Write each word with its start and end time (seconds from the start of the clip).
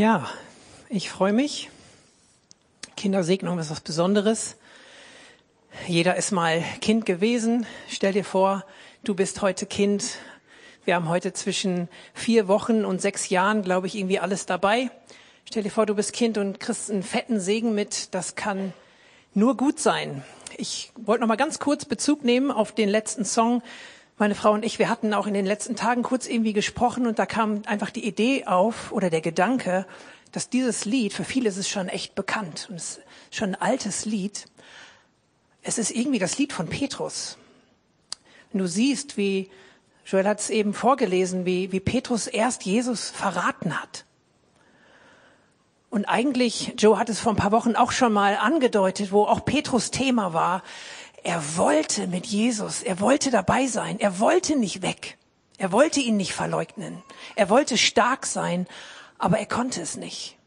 Ja, 0.00 0.26
ich 0.88 1.10
freue 1.10 1.34
mich. 1.34 1.68
Kindersegnung 2.96 3.58
ist 3.58 3.70
was 3.70 3.82
Besonderes. 3.82 4.56
Jeder 5.86 6.16
ist 6.16 6.30
mal 6.30 6.64
Kind 6.80 7.04
gewesen. 7.04 7.66
Stell 7.86 8.14
dir 8.14 8.24
vor, 8.24 8.64
du 9.04 9.14
bist 9.14 9.42
heute 9.42 9.66
Kind. 9.66 10.16
Wir 10.86 10.94
haben 10.94 11.10
heute 11.10 11.34
zwischen 11.34 11.90
vier 12.14 12.48
Wochen 12.48 12.86
und 12.86 13.02
sechs 13.02 13.28
Jahren, 13.28 13.60
glaube 13.60 13.88
ich, 13.88 13.94
irgendwie 13.94 14.18
alles 14.18 14.46
dabei. 14.46 14.90
Stell 15.44 15.64
dir 15.64 15.70
vor, 15.70 15.84
du 15.84 15.94
bist 15.94 16.14
Kind 16.14 16.38
und 16.38 16.60
kriegst 16.60 16.90
einen 16.90 17.02
fetten 17.02 17.38
Segen 17.38 17.74
mit. 17.74 18.14
Das 18.14 18.36
kann 18.36 18.72
nur 19.34 19.54
gut 19.54 19.78
sein. 19.78 20.24
Ich 20.56 20.92
wollte 20.96 21.20
noch 21.20 21.28
mal 21.28 21.36
ganz 21.36 21.58
kurz 21.58 21.84
Bezug 21.84 22.24
nehmen 22.24 22.50
auf 22.50 22.72
den 22.72 22.88
letzten 22.88 23.26
Song. 23.26 23.62
Meine 24.20 24.34
Frau 24.34 24.52
und 24.52 24.66
ich, 24.66 24.78
wir 24.78 24.90
hatten 24.90 25.14
auch 25.14 25.26
in 25.26 25.32
den 25.32 25.46
letzten 25.46 25.76
Tagen 25.76 26.02
kurz 26.02 26.26
irgendwie 26.26 26.52
gesprochen 26.52 27.06
und 27.06 27.18
da 27.18 27.24
kam 27.24 27.62
einfach 27.64 27.88
die 27.88 28.06
Idee 28.06 28.44
auf 28.44 28.92
oder 28.92 29.08
der 29.08 29.22
Gedanke, 29.22 29.86
dass 30.30 30.50
dieses 30.50 30.84
Lied, 30.84 31.14
für 31.14 31.24
viele 31.24 31.48
ist 31.48 31.56
es 31.56 31.70
schon 31.70 31.88
echt 31.88 32.14
bekannt 32.14 32.66
und 32.68 32.76
es 32.76 32.98
ist 32.98 33.04
schon 33.30 33.54
ein 33.54 33.62
altes 33.62 34.04
Lied. 34.04 34.44
Es 35.62 35.78
ist 35.78 35.90
irgendwie 35.90 36.18
das 36.18 36.36
Lied 36.36 36.52
von 36.52 36.68
Petrus. 36.68 37.38
Wenn 38.52 38.58
du 38.58 38.68
siehst, 38.68 39.16
wie, 39.16 39.48
Joel 40.04 40.28
hat 40.28 40.40
es 40.40 40.50
eben 40.50 40.74
vorgelesen, 40.74 41.46
wie, 41.46 41.72
wie 41.72 41.80
Petrus 41.80 42.26
erst 42.26 42.66
Jesus 42.66 43.08
verraten 43.08 43.80
hat. 43.80 44.04
Und 45.88 46.04
eigentlich, 46.04 46.74
Joe 46.76 46.98
hat 46.98 47.08
es 47.08 47.20
vor 47.20 47.32
ein 47.32 47.36
paar 47.36 47.52
Wochen 47.52 47.74
auch 47.74 47.90
schon 47.90 48.12
mal 48.12 48.36
angedeutet, 48.36 49.12
wo 49.12 49.24
auch 49.24 49.46
Petrus 49.46 49.90
Thema 49.90 50.34
war. 50.34 50.62
Er 51.22 51.56
wollte 51.56 52.06
mit 52.06 52.26
Jesus, 52.26 52.82
er 52.82 53.00
wollte 53.00 53.30
dabei 53.30 53.66
sein, 53.66 54.00
er 54.00 54.18
wollte 54.18 54.56
nicht 54.56 54.82
weg. 54.82 55.18
Er 55.58 55.72
wollte 55.72 56.00
ihn 56.00 56.16
nicht 56.16 56.32
verleugnen. 56.32 57.02
Er 57.36 57.50
wollte 57.50 57.76
stark 57.76 58.24
sein, 58.24 58.66
aber 59.18 59.38
er 59.38 59.46
konnte 59.46 59.82
es 59.82 59.96
nicht. 59.96 60.38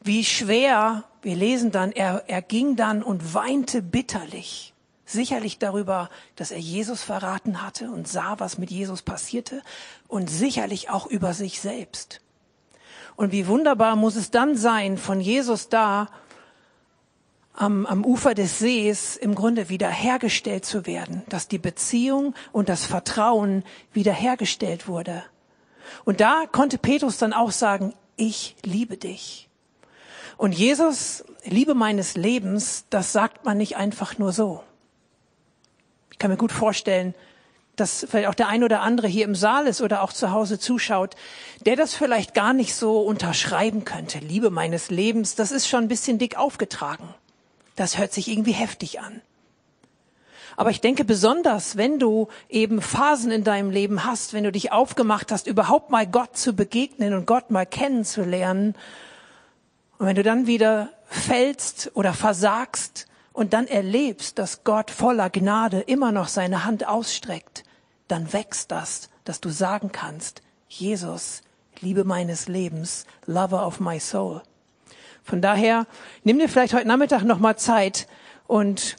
Wie 0.00 0.24
schwer, 0.24 1.04
wir 1.22 1.36
lesen 1.36 1.70
dann, 1.70 1.92
er, 1.92 2.24
er 2.26 2.42
ging 2.42 2.74
dann 2.74 3.04
und 3.04 3.34
weinte 3.34 3.82
bitterlich. 3.82 4.74
Sicherlich 5.04 5.60
darüber, 5.60 6.10
dass 6.34 6.50
er 6.50 6.58
Jesus 6.58 7.02
verraten 7.02 7.62
hatte 7.62 7.90
und 7.90 8.08
sah, 8.08 8.40
was 8.40 8.58
mit 8.58 8.72
Jesus 8.72 9.02
passierte 9.02 9.62
und 10.08 10.28
sicherlich 10.28 10.90
auch 10.90 11.06
über 11.06 11.32
sich 11.32 11.60
selbst. 11.60 12.20
Und 13.14 13.30
wie 13.30 13.46
wunderbar 13.46 13.94
muss 13.94 14.16
es 14.16 14.32
dann 14.32 14.56
sein, 14.56 14.98
von 14.98 15.20
Jesus 15.20 15.68
da 15.68 16.08
am, 17.56 17.86
am 17.86 18.04
Ufer 18.04 18.34
des 18.34 18.58
Sees 18.58 19.16
im 19.16 19.34
Grunde 19.34 19.68
wiederhergestellt 19.68 20.64
zu 20.64 20.86
werden, 20.86 21.22
dass 21.28 21.48
die 21.48 21.58
Beziehung 21.58 22.34
und 22.52 22.68
das 22.68 22.84
Vertrauen 22.84 23.64
wiederhergestellt 23.92 24.86
wurde. 24.86 25.24
Und 26.04 26.20
da 26.20 26.44
konnte 26.50 26.78
Petrus 26.78 27.18
dann 27.18 27.32
auch 27.32 27.50
sagen, 27.50 27.94
ich 28.16 28.56
liebe 28.62 28.96
dich. 28.96 29.48
Und 30.36 30.52
Jesus, 30.52 31.24
Liebe 31.44 31.74
meines 31.74 32.16
Lebens, 32.16 32.84
das 32.90 33.12
sagt 33.12 33.44
man 33.44 33.56
nicht 33.56 33.76
einfach 33.76 34.18
nur 34.18 34.32
so. 34.32 34.62
Ich 36.10 36.18
kann 36.18 36.30
mir 36.30 36.36
gut 36.36 36.52
vorstellen, 36.52 37.14
dass 37.76 38.06
vielleicht 38.08 38.28
auch 38.28 38.34
der 38.34 38.48
ein 38.48 38.64
oder 38.64 38.80
andere 38.80 39.06
hier 39.06 39.24
im 39.24 39.34
Saal 39.34 39.66
ist 39.66 39.80
oder 39.80 40.02
auch 40.02 40.12
zu 40.12 40.30
Hause 40.30 40.58
zuschaut, 40.58 41.14
der 41.60 41.76
das 41.76 41.94
vielleicht 41.94 42.34
gar 42.34 42.52
nicht 42.52 42.74
so 42.74 43.00
unterschreiben 43.00 43.84
könnte. 43.84 44.18
Liebe 44.18 44.50
meines 44.50 44.90
Lebens, 44.90 45.34
das 45.34 45.52
ist 45.52 45.68
schon 45.68 45.84
ein 45.84 45.88
bisschen 45.88 46.18
dick 46.18 46.36
aufgetragen. 46.36 47.14
Das 47.76 47.98
hört 47.98 48.12
sich 48.12 48.28
irgendwie 48.28 48.52
heftig 48.52 49.00
an. 49.00 49.20
Aber 50.56 50.70
ich 50.70 50.80
denke 50.80 51.04
besonders, 51.04 51.76
wenn 51.76 51.98
du 51.98 52.28
eben 52.48 52.80
Phasen 52.80 53.30
in 53.30 53.44
deinem 53.44 53.70
Leben 53.70 54.04
hast, 54.04 54.32
wenn 54.32 54.44
du 54.44 54.52
dich 54.52 54.72
aufgemacht 54.72 55.30
hast, 55.30 55.46
überhaupt 55.46 55.90
mal 55.90 56.06
Gott 56.06 56.36
zu 56.36 56.54
begegnen 56.54 57.12
und 57.12 57.26
Gott 57.26 57.50
mal 57.50 57.66
kennenzulernen, 57.66 58.74
und 59.98 60.06
wenn 60.06 60.16
du 60.16 60.22
dann 60.22 60.46
wieder 60.46 60.90
fällst 61.06 61.90
oder 61.94 62.12
versagst 62.12 63.06
und 63.32 63.52
dann 63.52 63.66
erlebst, 63.66 64.38
dass 64.38 64.64
Gott 64.64 64.90
voller 64.90 65.30
Gnade 65.30 65.80
immer 65.80 66.12
noch 66.12 66.28
seine 66.28 66.64
Hand 66.64 66.86
ausstreckt, 66.86 67.64
dann 68.08 68.32
wächst 68.32 68.70
das, 68.70 69.08
dass 69.24 69.40
du 69.40 69.48
sagen 69.48 69.92
kannst, 69.92 70.42
Jesus, 70.68 71.42
Liebe 71.80 72.04
meines 72.04 72.48
Lebens, 72.48 73.06
Lover 73.26 73.66
of 73.66 73.80
my 73.80 73.98
soul. 74.00 74.42
Von 75.26 75.42
daher, 75.42 75.88
nimm 76.22 76.38
dir 76.38 76.48
vielleicht 76.48 76.72
heute 76.72 76.86
Nachmittag 76.86 77.24
nochmal 77.24 77.58
Zeit 77.58 78.06
und 78.46 78.96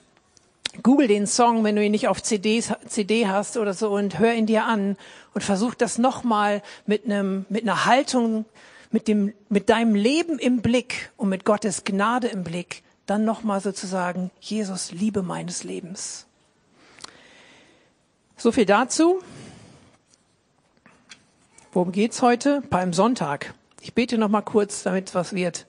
google 0.84 1.08
den 1.08 1.26
Song, 1.26 1.64
wenn 1.64 1.78
du 1.78 1.84
ihn 1.84 1.94
nicht 1.94 2.10
auf 2.10 2.22
CDs, 2.22 2.74
CD 2.86 3.28
hast 3.28 3.56
oder 3.56 3.74
so 3.74 3.92
und 3.96 4.20
hör 4.20 4.34
ihn 4.34 4.46
dir 4.46 4.66
an 4.66 4.98
und 5.34 5.42
versuch 5.42 5.74
das 5.74 5.98
nochmal 5.98 6.62
mit 6.86 7.06
einem, 7.06 7.46
mit 7.48 7.64
einer 7.64 7.86
Haltung, 7.86 8.44
mit 8.92 9.08
dem, 9.08 9.34
mit 9.48 9.70
deinem 9.70 9.96
Leben 9.96 10.38
im 10.38 10.62
Blick 10.62 11.12
und 11.16 11.30
mit 11.30 11.46
Gottes 11.46 11.86
Gnade 11.86 12.28
im 12.28 12.44
Blick, 12.44 12.84
dann 13.06 13.24
nochmal 13.24 13.62
sozusagen, 13.62 14.30
Jesus, 14.42 14.92
Liebe 14.92 15.24
meines 15.24 15.64
Lebens. 15.64 16.28
So 18.36 18.52
viel 18.52 18.66
dazu. 18.66 19.22
Worum 21.72 21.94
geht's 21.94 22.22
heute? 22.22 22.64
Beim 22.70 22.92
Sonntag. 22.92 23.54
Ich 23.80 23.94
bete 23.94 24.18
noch 24.18 24.28
mal 24.28 24.42
kurz, 24.42 24.84
damit 24.84 25.16
was 25.16 25.32
wird. 25.32 25.67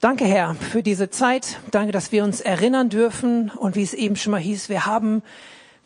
Danke, 0.00 0.26
Herr, 0.26 0.54
für 0.54 0.84
diese 0.84 1.10
Zeit. 1.10 1.58
Danke, 1.72 1.90
dass 1.90 2.12
wir 2.12 2.22
uns 2.22 2.40
erinnern 2.40 2.88
dürfen. 2.88 3.50
Und 3.50 3.74
wie 3.74 3.82
es 3.82 3.94
eben 3.94 4.14
schon 4.14 4.30
mal 4.30 4.40
hieß, 4.40 4.68
wir 4.68 4.86
haben, 4.86 5.24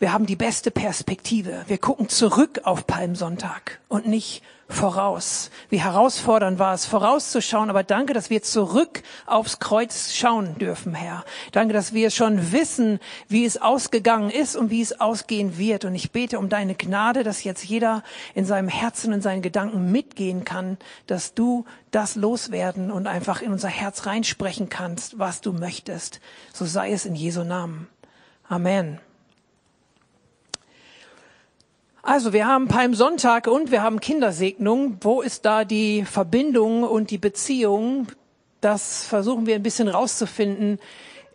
wir 0.00 0.12
haben 0.12 0.27
die 0.27 0.37
beste 0.37 0.71
Perspektive. 0.71 1.65
Wir 1.67 1.78
gucken 1.78 2.11
zurück 2.11 2.61
auf 2.65 2.87
Palmsonntag 2.87 3.81
und 3.89 4.06
nicht 4.06 4.43
voraus. 4.72 5.50
Wie 5.69 5.81
herausfordernd 5.81 6.59
war 6.59 6.75
es, 6.75 6.87
vorauszuschauen, 6.87 7.71
aber 7.71 7.83
danke, 7.83 8.12
dass 8.12 8.31
wir 8.31 8.43
zurück 8.43 9.03
aufs 9.27 9.59
Kreuz 9.59 10.12
schauen 10.15 10.59
dürfen, 10.59 10.94
Herr. 10.94 11.25
Danke, 11.53 11.75
dass 11.75 11.93
wir 11.93 12.10
schon 12.10 12.53
wissen, 12.53 12.99
wie 13.28 13.44
es 13.44 13.61
ausgegangen 13.61 14.31
ist 14.31 14.56
und 14.56 14.71
wie 14.71 14.82
es 14.82 15.00
ausgehen 15.00 15.59
wird. 15.59 15.84
Und 15.84 15.94
ich 15.94 16.12
bete 16.12 16.38
um 16.38 16.49
deine 16.49 16.75
Gnade, 16.75 17.22
dass 17.22 17.44
jetzt 17.44 17.65
jeder 17.65 18.03
in 18.34 18.44
seinem 18.44 18.69
Herzen 18.69 19.12
und 19.12 19.22
seinen 19.22 19.43
Gedanken 19.43 19.93
mitgehen 19.93 20.44
kann, 20.44 20.78
dass 21.06 21.34
du 21.34 21.65
das 21.91 22.16
loswerden 22.16 22.91
und 22.91 23.06
einfach 23.06 23.43
in 23.43 23.53
unser 23.53 23.69
Herz 23.69 24.06
reinsprechen 24.06 24.69
kannst, 24.69 25.19
was 25.19 25.41
du 25.41 25.53
möchtest. 25.53 26.21
So 26.53 26.65
sei 26.65 26.93
es 26.93 27.06
in 27.06 27.15
Jesu 27.15 27.44
Namen. 27.44 27.88
Amen. 28.49 29.00
Also 32.04 32.32
wir 32.32 32.48
haben 32.48 32.66
Palmsonntag 32.66 33.46
und 33.46 33.70
wir 33.70 33.80
haben 33.84 34.00
Kindersegnung. 34.00 34.96
Wo 35.02 35.22
ist 35.22 35.44
da 35.44 35.64
die 35.64 36.04
Verbindung 36.04 36.82
und 36.82 37.12
die 37.12 37.18
Beziehung? 37.18 38.08
Das 38.60 39.04
versuchen 39.04 39.46
wir 39.46 39.54
ein 39.54 39.62
bisschen 39.62 39.86
rauszufinden 39.86 40.80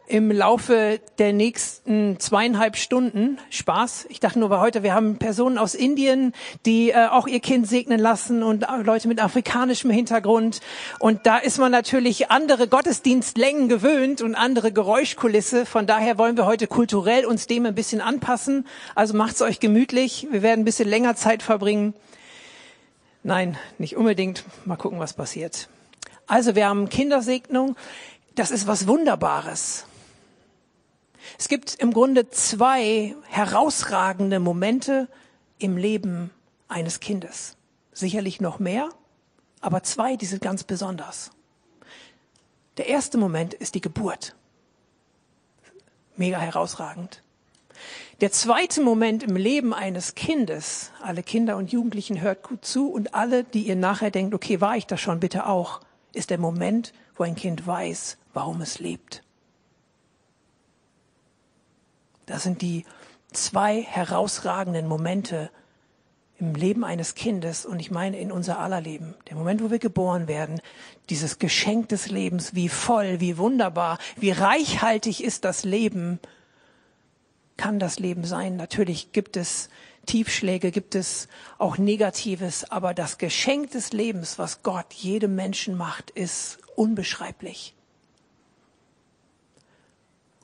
im 0.07 0.31
Laufe 0.31 1.01
der 1.17 1.33
nächsten 1.33 2.17
zweieinhalb 2.19 2.77
Stunden 2.77 3.39
Spaß. 3.49 4.05
Ich 4.09 4.21
dachte 4.21 4.39
nur 4.39 4.47
bei 4.49 4.59
heute, 4.59 4.81
wir 4.81 4.93
haben 4.93 5.17
Personen 5.17 5.57
aus 5.57 5.75
Indien, 5.75 6.33
die 6.65 6.91
äh, 6.91 7.07
auch 7.07 7.27
ihr 7.27 7.41
Kind 7.41 7.67
segnen 7.67 7.99
lassen 7.99 8.41
und 8.41 8.63
äh, 8.63 8.83
Leute 8.83 9.09
mit 9.09 9.21
afrikanischem 9.21 9.91
Hintergrund. 9.91 10.61
Und 10.99 11.25
da 11.25 11.37
ist 11.37 11.57
man 11.57 11.73
natürlich 11.73 12.31
andere 12.31 12.69
Gottesdienstlängen 12.69 13.67
gewöhnt 13.67 14.21
und 14.21 14.35
andere 14.35 14.71
Geräuschkulisse. 14.71 15.65
Von 15.65 15.87
daher 15.87 16.17
wollen 16.17 16.37
wir 16.37 16.45
heute 16.45 16.67
kulturell 16.67 17.25
uns 17.25 17.47
dem 17.47 17.65
ein 17.65 17.75
bisschen 17.75 17.99
anpassen. 17.99 18.65
Also 18.95 19.13
macht's 19.13 19.41
euch 19.41 19.59
gemütlich. 19.59 20.27
Wir 20.31 20.41
werden 20.41 20.61
ein 20.61 20.65
bisschen 20.65 20.87
länger 20.87 21.15
Zeit 21.15 21.43
verbringen. 21.43 21.93
Nein, 23.23 23.57
nicht 23.77 23.97
unbedingt. 23.97 24.45
Mal 24.63 24.77
gucken, 24.77 24.99
was 24.99 25.11
passiert. 25.11 25.67
Also 26.27 26.55
wir 26.55 26.67
haben 26.67 26.87
Kindersegnung. 26.87 27.75
Das 28.35 28.51
ist 28.51 28.67
was 28.67 28.87
Wunderbares. 28.87 29.86
Es 31.37 31.47
gibt 31.47 31.75
im 31.75 31.91
Grunde 31.91 32.29
zwei 32.29 33.15
herausragende 33.27 34.39
Momente 34.39 35.07
im 35.59 35.77
Leben 35.77 36.31
eines 36.67 36.99
Kindes. 36.99 37.57
Sicherlich 37.91 38.41
noch 38.41 38.59
mehr, 38.59 38.89
aber 39.61 39.83
zwei, 39.83 40.15
die 40.15 40.25
sind 40.25 40.41
ganz 40.41 40.63
besonders. 40.63 41.31
Der 42.77 42.87
erste 42.87 43.17
Moment 43.17 43.53
ist 43.53 43.75
die 43.75 43.81
Geburt. 43.81 44.35
Mega 46.15 46.39
herausragend. 46.39 47.23
Der 48.21 48.31
zweite 48.31 48.81
Moment 48.81 49.21
im 49.21 49.35
Leben 49.35 49.73
eines 49.73 50.15
Kindes, 50.15 50.91
alle 51.03 51.21
Kinder 51.21 51.57
und 51.57 51.71
Jugendlichen 51.71 52.21
hört 52.21 52.41
gut 52.41 52.65
zu 52.65 52.91
und 52.91 53.13
alle, 53.13 53.43
die 53.43 53.67
ihr 53.67 53.75
nachher 53.75 54.09
denkt, 54.09 54.33
okay, 54.33 54.59
war 54.59 54.75
ich 54.75 54.87
das 54.87 54.99
schon 54.99 55.19
bitte 55.19 55.45
auch, 55.45 55.81
ist 56.13 56.31
der 56.31 56.39
Moment, 56.39 56.93
wo 57.15 57.23
ein 57.23 57.35
Kind 57.35 57.67
weiß, 57.67 58.17
warum 58.33 58.61
es 58.61 58.79
lebt. 58.79 59.23
Das 62.27 62.43
sind 62.43 62.61
die 62.61 62.85
zwei 63.33 63.81
herausragenden 63.81 64.87
Momente 64.87 65.49
im 66.39 66.53
Leben 66.53 66.83
eines 66.83 67.15
Kindes 67.15 67.65
und 67.65 67.79
ich 67.79 67.89
meine 67.89 68.19
in 68.19 68.31
unser 68.31 68.59
aller 68.59 68.79
Leben. 68.79 69.15
Der 69.27 69.35
Moment, 69.35 69.63
wo 69.63 69.71
wir 69.71 69.79
geboren 69.79 70.27
werden, 70.27 70.61
dieses 71.09 71.39
Geschenk 71.39 71.89
des 71.89 72.09
Lebens, 72.09 72.53
wie 72.53 72.69
voll, 72.69 73.19
wie 73.19 73.39
wunderbar, 73.39 73.97
wie 74.17 74.31
reichhaltig 74.31 75.23
ist 75.23 75.45
das 75.45 75.63
Leben, 75.63 76.19
kann 77.55 77.79
das 77.79 77.97
Leben 77.97 78.23
sein. 78.23 78.55
Natürlich 78.55 79.13
gibt 79.13 79.35
es 79.35 79.69
Tiefschläge, 80.05 80.69
gibt 80.71 80.93
es 80.93 81.27
auch 81.57 81.77
Negatives, 81.77 82.69
aber 82.69 82.93
das 82.93 83.17
Geschenk 83.17 83.71
des 83.71 83.93
Lebens, 83.93 84.37
was 84.37 84.61
Gott 84.61 84.93
jedem 84.93 85.33
Menschen 85.33 85.75
macht, 85.75 86.11
ist 86.11 86.59
unbeschreiblich. 86.75 87.73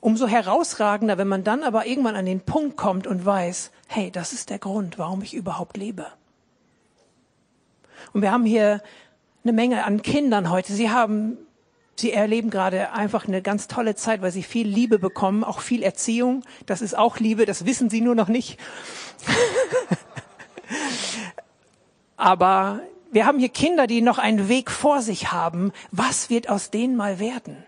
Umso 0.04 0.26
herausragender, 0.26 1.16
wenn 1.16 1.28
man 1.28 1.44
dann 1.44 1.62
aber 1.62 1.86
irgendwann 1.86 2.14
an 2.14 2.26
den 2.26 2.40
Punkt 2.40 2.76
kommt 2.76 3.06
und 3.06 3.24
weiß, 3.24 3.70
hey, 3.86 4.10
das 4.10 4.34
ist 4.34 4.50
der 4.50 4.58
Grund, 4.58 4.98
warum 4.98 5.22
ich 5.22 5.32
überhaupt 5.32 5.78
lebe. 5.78 6.08
Und 8.12 8.20
wir 8.20 8.30
haben 8.30 8.44
hier 8.44 8.82
eine 9.44 9.54
Menge 9.54 9.82
an 9.84 10.02
Kindern 10.02 10.50
heute. 10.50 10.74
Sie 10.74 10.90
haben, 10.90 11.38
sie 11.96 12.12
erleben 12.12 12.50
gerade 12.50 12.92
einfach 12.92 13.26
eine 13.26 13.40
ganz 13.40 13.66
tolle 13.66 13.94
Zeit, 13.94 14.20
weil 14.20 14.30
sie 14.30 14.42
viel 14.42 14.68
Liebe 14.68 14.98
bekommen, 14.98 15.42
auch 15.42 15.60
viel 15.60 15.82
Erziehung. 15.82 16.42
Das 16.66 16.82
ist 16.82 16.98
auch 16.98 17.18
Liebe, 17.18 17.46
das 17.46 17.64
wissen 17.64 17.88
sie 17.88 18.02
nur 18.02 18.14
noch 18.14 18.28
nicht. 18.28 18.60
Aber 22.18 22.80
wir 23.10 23.24
haben 23.24 23.38
hier 23.38 23.48
Kinder, 23.48 23.86
die 23.86 24.02
noch 24.02 24.18
einen 24.18 24.50
Weg 24.50 24.70
vor 24.70 25.00
sich 25.00 25.32
haben. 25.32 25.72
Was 25.92 26.28
wird 26.28 26.50
aus 26.50 26.70
denen 26.70 26.94
mal 26.94 27.18
werden? 27.18 27.64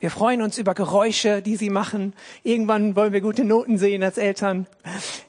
Wir 0.00 0.12
freuen 0.12 0.42
uns 0.42 0.58
über 0.58 0.74
Geräusche, 0.74 1.42
die 1.42 1.56
sie 1.56 1.70
machen. 1.70 2.14
Irgendwann 2.44 2.94
wollen 2.94 3.12
wir 3.12 3.20
gute 3.20 3.44
Noten 3.44 3.78
sehen 3.78 4.04
als 4.04 4.16
Eltern. 4.16 4.68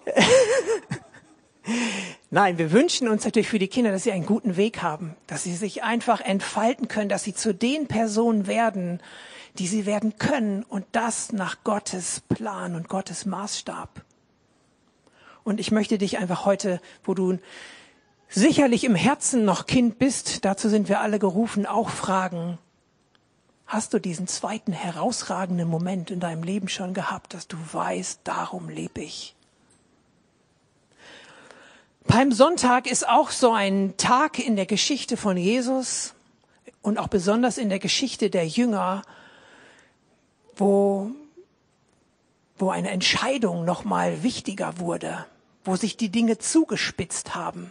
Nein, 2.29 2.59
wir 2.59 2.71
wünschen 2.71 3.07
uns 3.07 3.25
natürlich 3.25 3.49
für 3.49 3.57
die 3.57 3.67
Kinder, 3.67 3.91
dass 3.91 4.03
sie 4.03 4.11
einen 4.11 4.27
guten 4.27 4.57
Weg 4.57 4.83
haben, 4.83 5.15
dass 5.25 5.43
sie 5.43 5.55
sich 5.55 5.81
einfach 5.81 6.21
entfalten 6.21 6.87
können, 6.87 7.09
dass 7.09 7.23
sie 7.23 7.33
zu 7.33 7.53
den 7.53 7.87
Personen 7.87 8.45
werden, 8.45 9.01
die 9.57 9.65
sie 9.65 9.87
werden 9.87 10.19
können 10.19 10.61
und 10.63 10.85
das 10.91 11.31
nach 11.31 11.63
Gottes 11.63 12.21
Plan 12.29 12.75
und 12.75 12.89
Gottes 12.89 13.25
Maßstab. 13.25 14.05
Und 15.43 15.59
ich 15.59 15.71
möchte 15.71 15.97
dich 15.97 16.19
einfach 16.19 16.45
heute, 16.45 16.79
wo 17.03 17.15
du 17.15 17.39
sicherlich 18.27 18.83
im 18.83 18.93
Herzen 18.93 19.45
noch 19.45 19.65
Kind 19.65 19.97
bist, 19.97 20.45
dazu 20.45 20.69
sind 20.69 20.89
wir 20.89 21.01
alle 21.01 21.17
gerufen, 21.17 21.65
auch 21.65 21.89
fragen, 21.89 22.59
Hast 23.69 23.93
du 23.93 23.99
diesen 23.99 24.25
zweiten 24.25 24.73
herausragenden 24.73 25.67
Moment 25.67 26.09
in 26.09 26.19
deinem 26.19 26.41
Leben 26.41 26.69
schon 26.69 26.95
gehabt, 26.95 27.35
dass 27.35 27.47
du 27.47 27.55
weißt, 27.71 28.21
darum 28.23 28.67
lebe 28.67 29.01
ich? 29.01 29.35
Palmsonntag 32.07 32.89
ist 32.89 33.07
auch 33.07 33.29
so 33.29 33.51
ein 33.51 33.93
Tag 33.95 34.39
in 34.39 34.55
der 34.55 34.65
Geschichte 34.65 35.17
von 35.17 35.37
Jesus 35.37 36.15
und 36.81 36.97
auch 36.97 37.09
besonders 37.09 37.59
in 37.59 37.69
der 37.69 37.77
Geschichte 37.77 38.31
der 38.31 38.47
Jünger, 38.47 39.03
wo, 40.55 41.11
wo 42.57 42.71
eine 42.71 42.89
Entscheidung 42.89 43.65
nochmal 43.65 44.23
wichtiger 44.23 44.79
wurde, 44.79 45.27
wo 45.63 45.75
sich 45.75 45.95
die 45.95 46.09
Dinge 46.09 46.39
zugespitzt 46.39 47.35
haben. 47.35 47.69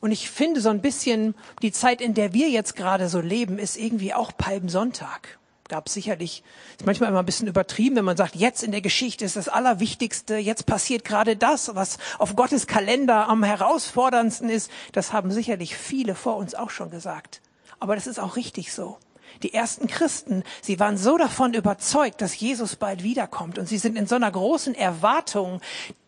Und 0.00 0.12
ich 0.12 0.30
finde 0.30 0.60
so 0.60 0.70
ein 0.70 0.80
bisschen, 0.80 1.34
die 1.62 1.72
Zeit, 1.72 2.00
in 2.00 2.14
der 2.14 2.32
wir 2.32 2.48
jetzt 2.48 2.74
gerade 2.74 3.08
so 3.08 3.20
leben, 3.20 3.58
ist 3.58 3.76
irgendwie 3.76 4.14
auch 4.14 4.32
Palmsonntag. 4.36 5.38
Gab 5.68 5.88
sicherlich, 5.88 6.42
ist 6.78 6.86
manchmal 6.86 7.10
immer 7.10 7.20
ein 7.20 7.26
bisschen 7.26 7.46
übertrieben, 7.46 7.94
wenn 7.96 8.04
man 8.04 8.16
sagt, 8.16 8.34
jetzt 8.34 8.64
in 8.64 8.72
der 8.72 8.80
Geschichte 8.80 9.24
ist 9.24 9.36
das 9.36 9.48
Allerwichtigste, 9.48 10.36
jetzt 10.36 10.66
passiert 10.66 11.04
gerade 11.04 11.36
das, 11.36 11.74
was 11.76 11.98
auf 12.18 12.34
Gottes 12.34 12.66
Kalender 12.66 13.28
am 13.28 13.44
herausforderndsten 13.44 14.48
ist. 14.48 14.70
Das 14.92 15.12
haben 15.12 15.30
sicherlich 15.30 15.76
viele 15.76 16.16
vor 16.16 16.36
uns 16.36 16.54
auch 16.56 16.70
schon 16.70 16.90
gesagt. 16.90 17.40
Aber 17.78 17.94
das 17.94 18.08
ist 18.08 18.18
auch 18.18 18.36
richtig 18.36 18.72
so. 18.72 18.98
Die 19.42 19.54
ersten 19.54 19.86
Christen, 19.86 20.44
sie 20.60 20.78
waren 20.80 20.98
so 20.98 21.16
davon 21.16 21.54
überzeugt, 21.54 22.20
dass 22.20 22.38
Jesus 22.38 22.76
bald 22.76 23.02
wiederkommt 23.02 23.58
und 23.58 23.66
sie 23.66 23.78
sind 23.78 23.96
in 23.96 24.06
so 24.06 24.16
einer 24.16 24.30
großen 24.30 24.74
Erwartung, 24.74 25.60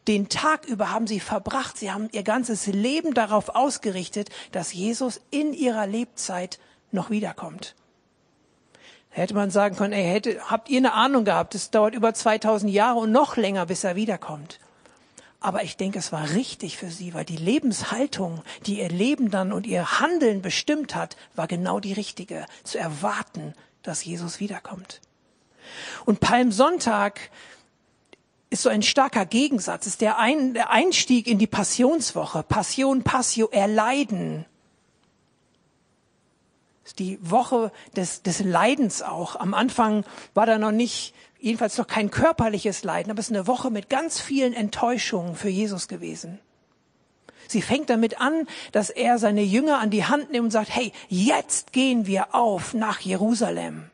den 0.08 0.28
Tag 0.28 0.66
über 0.66 0.90
haben 0.90 1.06
sie 1.06 1.20
verbracht, 1.20 1.78
sie 1.78 1.92
haben 1.92 2.08
ihr 2.12 2.24
ganzes 2.24 2.66
Leben 2.66 3.14
darauf 3.14 3.50
ausgerichtet, 3.50 4.30
dass 4.50 4.72
Jesus 4.72 5.20
in 5.30 5.54
ihrer 5.54 5.86
Lebzeit 5.86 6.58
noch 6.90 7.10
wiederkommt. 7.10 7.74
hätte 9.10 9.34
man 9.34 9.50
sagen 9.50 9.76
können, 9.76 9.92
ey, 9.92 10.04
hätte, 10.04 10.50
habt 10.50 10.68
ihr 10.68 10.78
eine 10.78 10.94
Ahnung 10.94 11.24
gehabt, 11.24 11.54
es 11.54 11.70
dauert 11.70 11.94
über 11.94 12.14
2000 12.14 12.72
Jahre 12.72 13.00
und 13.00 13.12
noch 13.12 13.36
länger, 13.36 13.66
bis 13.66 13.84
er 13.84 13.94
wiederkommt. 13.94 14.58
Aber 15.42 15.64
ich 15.64 15.76
denke, 15.76 15.98
es 15.98 16.12
war 16.12 16.30
richtig 16.30 16.76
für 16.76 16.88
sie, 16.88 17.14
weil 17.14 17.24
die 17.24 17.36
Lebenshaltung, 17.36 18.42
die 18.66 18.78
ihr 18.78 18.88
Leben 18.88 19.30
dann 19.30 19.52
und 19.52 19.66
ihr 19.66 19.98
Handeln 19.98 20.40
bestimmt 20.40 20.94
hat, 20.94 21.16
war 21.34 21.48
genau 21.48 21.80
die 21.80 21.92
richtige, 21.92 22.46
zu 22.62 22.78
erwarten, 22.78 23.52
dass 23.82 24.04
Jesus 24.04 24.38
wiederkommt. 24.38 25.00
Und 26.04 26.20
Palmsonntag 26.20 27.30
ist 28.50 28.62
so 28.62 28.68
ein 28.68 28.82
starker 28.82 29.26
Gegensatz, 29.26 29.86
ist 29.86 30.00
der, 30.00 30.18
ein, 30.18 30.54
der 30.54 30.70
Einstieg 30.70 31.26
in 31.26 31.38
die 31.38 31.48
Passionswoche. 31.48 32.44
Passion, 32.44 33.02
Passio, 33.02 33.48
Erleiden. 33.48 34.44
Die 36.98 37.18
Woche 37.22 37.72
des, 37.96 38.22
des 38.22 38.40
Leidens 38.40 39.02
auch. 39.02 39.36
Am 39.36 39.54
Anfang 39.54 40.04
war 40.34 40.46
da 40.46 40.58
noch 40.58 40.72
nicht 40.72 41.14
jedenfalls 41.38 41.76
noch 41.76 41.86
kein 41.86 42.10
körperliches 42.10 42.84
Leiden, 42.84 43.10
aber 43.10 43.20
es 43.20 43.26
ist 43.26 43.36
eine 43.36 43.46
Woche 43.46 43.70
mit 43.70 43.90
ganz 43.90 44.20
vielen 44.20 44.52
Enttäuschungen 44.52 45.34
für 45.34 45.48
Jesus 45.48 45.88
gewesen. 45.88 46.38
Sie 47.48 47.60
fängt 47.60 47.90
damit 47.90 48.20
an, 48.20 48.46
dass 48.70 48.88
er 48.88 49.18
seine 49.18 49.42
Jünger 49.42 49.78
an 49.78 49.90
die 49.90 50.06
Hand 50.06 50.30
nimmt 50.30 50.46
und 50.46 50.50
sagt, 50.50 50.74
hey, 50.74 50.92
jetzt 51.08 51.72
gehen 51.72 52.06
wir 52.06 52.34
auf 52.34 52.72
nach 52.72 53.00
Jerusalem. 53.00 53.90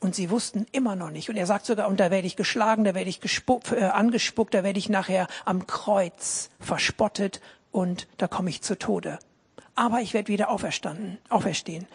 Und 0.00 0.14
sie 0.14 0.30
wussten 0.30 0.66
immer 0.72 0.96
noch 0.96 1.10
nicht. 1.10 1.30
Und 1.30 1.36
er 1.36 1.46
sagt 1.46 1.66
sogar, 1.66 1.88
und 1.88 1.98
da 1.98 2.10
werde 2.10 2.26
ich 2.26 2.36
geschlagen, 2.36 2.84
da 2.84 2.94
werde 2.94 3.10
ich 3.10 3.20
gespuckt, 3.20 3.72
äh, 3.72 3.84
angespuckt, 3.84 4.54
da 4.54 4.62
werde 4.62 4.78
ich 4.78 4.88
nachher 4.88 5.28
am 5.44 5.66
Kreuz 5.66 6.50
verspottet 6.60 7.40
und 7.72 8.06
da 8.18 8.28
komme 8.28 8.50
ich 8.50 8.62
zu 8.62 8.78
Tode. 8.78 9.18
Aber 9.74 10.00
ich 10.00 10.14
werde 10.14 10.28
wieder 10.28 10.50
auferstanden, 10.50 11.18
auferstehen. 11.28 11.86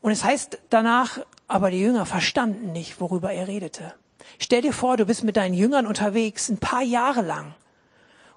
Und 0.00 0.12
es 0.12 0.24
heißt 0.24 0.58
danach, 0.70 1.20
aber 1.48 1.70
die 1.70 1.80
Jünger 1.80 2.06
verstanden 2.06 2.72
nicht, 2.72 3.00
worüber 3.00 3.32
er 3.32 3.48
redete. 3.48 3.94
Stell 4.38 4.62
dir 4.62 4.72
vor, 4.72 4.96
du 4.96 5.06
bist 5.06 5.24
mit 5.24 5.36
deinen 5.36 5.54
Jüngern 5.54 5.86
unterwegs, 5.86 6.48
ein 6.48 6.58
paar 6.58 6.82
Jahre 6.82 7.22
lang, 7.22 7.54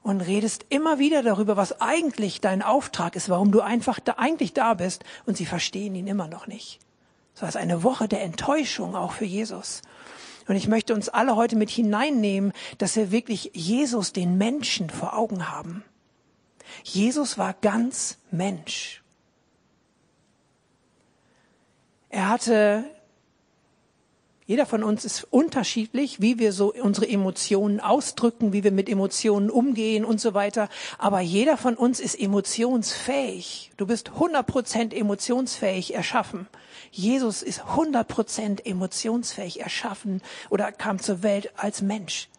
und 0.02 0.22
redest 0.22 0.66
immer 0.70 1.00
wieder 1.00 1.24
darüber, 1.24 1.58
was 1.58 1.82
eigentlich 1.82 2.40
dein 2.40 2.62
Auftrag 2.62 3.16
ist, 3.16 3.30
warum 3.30 3.52
du 3.52 3.62
einfach 3.62 4.00
da, 4.00 4.14
eigentlich 4.18 4.54
da 4.54 4.74
bist, 4.74 5.04
und 5.26 5.36
sie 5.36 5.46
verstehen 5.46 5.96
ihn 5.96 6.08
immer 6.08 6.28
noch 6.28 6.48
nicht. 6.48 6.80
Das 7.34 7.54
war 7.54 7.62
eine 7.62 7.84
Woche 7.84 8.08
der 8.08 8.24
Enttäuschung 8.24 8.96
auch 8.96 9.12
für 9.12 9.26
Jesus. 9.26 9.82
Und 10.48 10.56
ich 10.56 10.68
möchte 10.68 10.94
uns 10.94 11.10
alle 11.10 11.36
heute 11.36 11.58
mit 11.58 11.70
hineinnehmen, 11.70 12.54
dass 12.78 12.96
wir 12.96 13.12
wirklich 13.12 13.52
Jesus, 13.54 14.14
den 14.14 14.38
Menschen, 14.38 14.90
vor 14.90 15.18
Augen 15.18 15.50
haben. 15.50 15.84
Jesus 16.84 17.38
war 17.38 17.54
ganz 17.54 18.18
Mensch. 18.32 19.04
Er 22.10 22.30
hatte, 22.30 22.86
jeder 24.46 24.66
von 24.66 24.82
uns 24.84 25.04
ist 25.04 25.26
unterschiedlich, 25.30 26.22
wie 26.22 26.40
wir 26.40 26.54
so 26.54 26.74
unsere 26.74 27.08
Emotionen 27.08 27.80
ausdrücken, 27.80 28.54
wie 28.54 28.64
wir 28.64 28.72
mit 28.72 28.88
Emotionen 28.88 29.50
umgehen 29.50 30.06
und 30.06 30.22
so 30.22 30.34
weiter. 30.34 30.70
Aber 30.98 31.20
jeder 31.20 31.58
von 31.58 31.76
uns 31.76 32.00
ist 32.00 32.20
emotionsfähig. 32.20 33.72
Du 33.76 33.86
bist 33.86 34.12
100% 34.12 34.94
emotionsfähig 34.94 35.94
erschaffen. 35.94 36.48
Jesus 36.92 37.44
ist 37.44 37.62
100% 37.62 38.66
emotionsfähig 38.66 39.60
erschaffen 39.60 40.22
oder 40.50 40.72
kam 40.72 41.00
zur 41.00 41.24
Welt 41.24 41.52
als 41.58 41.82
Mensch. 41.82 42.30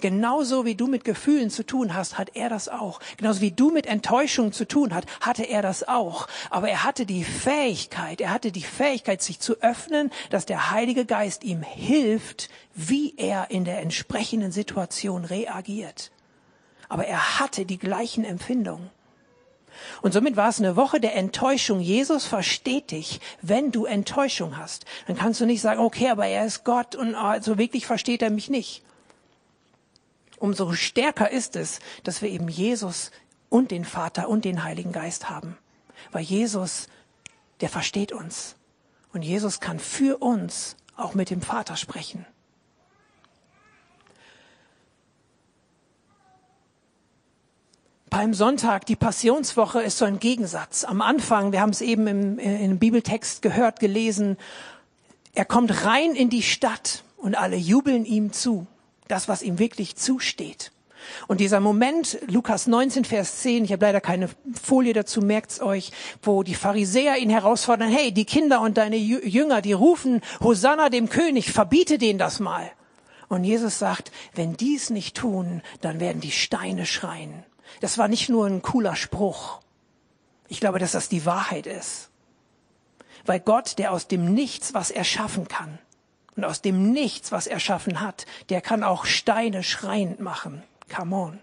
Genauso 0.00 0.64
wie 0.64 0.74
du 0.74 0.86
mit 0.86 1.04
Gefühlen 1.04 1.50
zu 1.50 1.64
tun 1.64 1.94
hast, 1.94 2.18
hat 2.18 2.30
er 2.34 2.48
das 2.48 2.68
auch. 2.68 3.00
Genauso 3.16 3.40
wie 3.40 3.50
du 3.50 3.70
mit 3.70 3.86
Enttäuschung 3.86 4.52
zu 4.52 4.66
tun 4.66 4.94
hast, 4.94 5.06
hatte 5.20 5.44
er 5.44 5.62
das 5.62 5.86
auch. 5.86 6.26
Aber 6.48 6.68
er 6.68 6.84
hatte 6.84 7.06
die 7.06 7.24
Fähigkeit, 7.24 8.20
er 8.20 8.32
hatte 8.32 8.52
die 8.52 8.62
Fähigkeit, 8.62 9.22
sich 9.22 9.40
zu 9.40 9.60
öffnen, 9.60 10.10
dass 10.30 10.46
der 10.46 10.70
Heilige 10.70 11.04
Geist 11.04 11.44
ihm 11.44 11.62
hilft, 11.62 12.48
wie 12.74 13.14
er 13.16 13.50
in 13.50 13.64
der 13.64 13.80
entsprechenden 13.80 14.52
Situation 14.52 15.24
reagiert. 15.24 16.10
Aber 16.88 17.06
er 17.06 17.38
hatte 17.38 17.66
die 17.66 17.78
gleichen 17.78 18.24
Empfindungen. 18.24 18.90
Und 20.02 20.12
somit 20.12 20.36
war 20.36 20.48
es 20.48 20.58
eine 20.58 20.76
Woche 20.76 21.00
der 21.00 21.14
Enttäuschung. 21.14 21.80
Jesus 21.80 22.26
versteht 22.26 22.90
dich, 22.90 23.20
wenn 23.40 23.70
du 23.70 23.84
Enttäuschung 23.84 24.56
hast. 24.56 24.84
Dann 25.06 25.16
kannst 25.16 25.40
du 25.40 25.46
nicht 25.46 25.60
sagen, 25.60 25.80
okay, 25.80 26.08
aber 26.08 26.26
er 26.26 26.44
ist 26.44 26.64
Gott 26.64 26.96
und 26.96 27.14
so 27.42 27.56
wirklich 27.56 27.86
versteht 27.86 28.22
er 28.22 28.30
mich 28.30 28.50
nicht 28.50 28.82
umso 30.40 30.72
stärker 30.72 31.30
ist 31.30 31.54
es, 31.54 31.78
dass 32.02 32.22
wir 32.22 32.28
eben 32.28 32.48
Jesus 32.48 33.12
und 33.48 33.70
den 33.70 33.84
Vater 33.84 34.28
und 34.28 34.44
den 34.44 34.64
Heiligen 34.64 34.90
Geist 34.90 35.30
haben. 35.30 35.56
Weil 36.10 36.22
Jesus, 36.22 36.88
der 37.60 37.68
versteht 37.68 38.10
uns. 38.10 38.56
Und 39.12 39.22
Jesus 39.22 39.60
kann 39.60 39.78
für 39.78 40.18
uns 40.18 40.76
auch 40.96 41.14
mit 41.14 41.30
dem 41.30 41.42
Vater 41.42 41.76
sprechen. 41.76 42.26
Palmsonntag, 48.08 48.86
die 48.86 48.96
Passionswoche 48.96 49.82
ist 49.82 49.98
so 49.98 50.04
ein 50.04 50.18
Gegensatz. 50.18 50.82
Am 50.82 51.00
Anfang, 51.00 51.52
wir 51.52 51.60
haben 51.60 51.70
es 51.70 51.80
eben 51.80 52.08
im, 52.08 52.38
im 52.40 52.78
Bibeltext 52.80 53.40
gehört, 53.40 53.78
gelesen, 53.78 54.36
Er 55.32 55.44
kommt 55.44 55.84
rein 55.84 56.14
in 56.14 56.28
die 56.28 56.42
Stadt 56.42 57.04
und 57.16 57.36
alle 57.36 57.56
jubeln 57.56 58.04
ihm 58.04 58.32
zu. 58.32 58.66
Das, 59.10 59.26
was 59.26 59.42
ihm 59.42 59.58
wirklich 59.58 59.96
zusteht. 59.96 60.70
Und 61.26 61.40
dieser 61.40 61.58
Moment, 61.58 62.18
Lukas 62.28 62.68
19, 62.68 63.04
Vers 63.04 63.40
10, 63.40 63.64
ich 63.64 63.72
habe 63.72 63.84
leider 63.84 64.00
keine 64.00 64.28
Folie 64.62 64.92
dazu, 64.92 65.20
merkt's 65.20 65.60
euch, 65.60 65.90
wo 66.22 66.44
die 66.44 66.54
Pharisäer 66.54 67.16
ihn 67.16 67.30
herausfordern, 67.30 67.90
hey, 67.90 68.12
die 68.12 68.24
Kinder 68.24 68.60
und 68.60 68.76
deine 68.76 68.96
Jünger, 68.96 69.62
die 69.62 69.72
rufen, 69.72 70.20
Hosanna 70.40 70.90
dem 70.90 71.08
König, 71.08 71.50
verbiete 71.50 71.98
denen 71.98 72.20
das 72.20 72.38
mal. 72.38 72.70
Und 73.28 73.42
Jesus 73.42 73.80
sagt, 73.80 74.12
wenn 74.34 74.56
die 74.56 74.76
es 74.76 74.90
nicht 74.90 75.16
tun, 75.16 75.62
dann 75.80 75.98
werden 75.98 76.20
die 76.20 76.30
Steine 76.30 76.86
schreien. 76.86 77.42
Das 77.80 77.98
war 77.98 78.06
nicht 78.06 78.28
nur 78.28 78.46
ein 78.46 78.62
cooler 78.62 78.94
Spruch. 78.94 79.60
Ich 80.46 80.60
glaube, 80.60 80.78
dass 80.78 80.92
das 80.92 81.08
die 81.08 81.26
Wahrheit 81.26 81.66
ist. 81.66 82.10
Weil 83.26 83.40
Gott, 83.40 83.78
der 83.78 83.92
aus 83.92 84.06
dem 84.06 84.34
Nichts 84.34 84.72
was 84.72 84.92
erschaffen 84.92 85.48
kann 85.48 85.80
und 86.36 86.44
aus 86.44 86.62
dem 86.62 86.92
Nichts 86.92 87.32
was 87.32 87.46
erschaffen 87.46 88.00
hat, 88.00 88.26
der 88.48 88.60
kann 88.60 88.82
auch 88.82 89.04
Steine 89.04 89.62
schreiend 89.62 90.20
machen. 90.20 90.62
Come 90.94 91.16
on. 91.16 91.40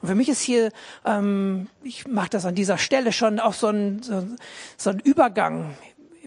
Und 0.00 0.08
für 0.08 0.14
mich 0.14 0.28
ist 0.28 0.40
hier, 0.40 0.70
ähm, 1.04 1.68
ich 1.82 2.06
mache 2.06 2.30
das 2.30 2.44
an 2.44 2.54
dieser 2.54 2.78
Stelle 2.78 3.12
schon 3.12 3.40
auch 3.40 3.54
so 3.54 3.68
ein, 3.68 4.02
so, 4.02 4.26
so 4.76 4.90
ein 4.90 5.00
Übergang. 5.00 5.76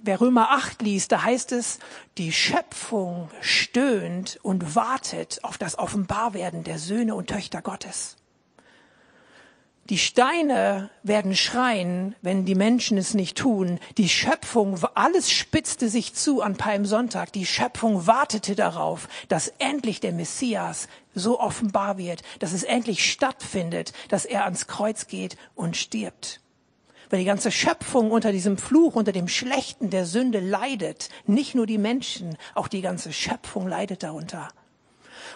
Wer 0.01 0.21
Römer 0.21 0.51
8 0.51 0.81
liest, 0.81 1.11
da 1.11 1.23
heißt 1.23 1.51
es, 1.51 1.79
die 2.17 2.31
Schöpfung 2.31 3.29
stöhnt 3.41 4.39
und 4.43 4.75
wartet 4.75 5.43
auf 5.43 5.57
das 5.57 5.77
Offenbarwerden 5.77 6.63
der 6.63 6.79
Söhne 6.79 7.15
und 7.15 7.27
Töchter 7.27 7.61
Gottes. 7.61 8.17
Die 9.91 9.99
Steine 9.99 10.89
werden 11.03 11.35
schreien, 11.35 12.15
wenn 12.23 12.43
die 12.43 12.55
Menschen 12.55 12.97
es 12.97 13.13
nicht 13.13 13.37
tun. 13.37 13.79
Die 13.99 14.09
Schöpfung, 14.09 14.79
alles 14.95 15.29
spitzte 15.29 15.89
sich 15.89 16.15
zu 16.15 16.41
an 16.41 16.55
Palmsonntag. 16.55 17.31
Die 17.33 17.45
Schöpfung 17.45 18.07
wartete 18.07 18.55
darauf, 18.55 19.07
dass 19.27 19.49
endlich 19.59 19.99
der 19.99 20.11
Messias 20.11 20.87
so 21.13 21.39
offenbar 21.39 21.99
wird, 21.99 22.23
dass 22.39 22.51
es 22.51 22.63
endlich 22.63 23.11
stattfindet, 23.11 23.93
dass 24.09 24.25
er 24.25 24.45
ans 24.45 24.65
Kreuz 24.65 25.05
geht 25.05 25.37
und 25.53 25.77
stirbt. 25.77 26.41
Weil 27.11 27.19
die 27.19 27.25
ganze 27.25 27.51
Schöpfung 27.51 28.09
unter 28.09 28.31
diesem 28.31 28.57
Fluch, 28.57 28.95
unter 28.95 29.11
dem 29.11 29.27
Schlechten 29.27 29.91
der 29.91 30.07
Sünde 30.07 30.39
leidet. 30.39 31.09
Nicht 31.27 31.53
nur 31.53 31.67
die 31.67 31.77
Menschen, 31.77 32.39
auch 32.55 32.67
die 32.67 32.81
ganze 32.81 33.13
Schöpfung 33.13 33.67
leidet 33.67 34.01
darunter. 34.01 34.47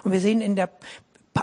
Und 0.03 0.11
wir 0.11 0.21
sehen 0.21 0.41
in 0.41 0.55
der 0.55 0.71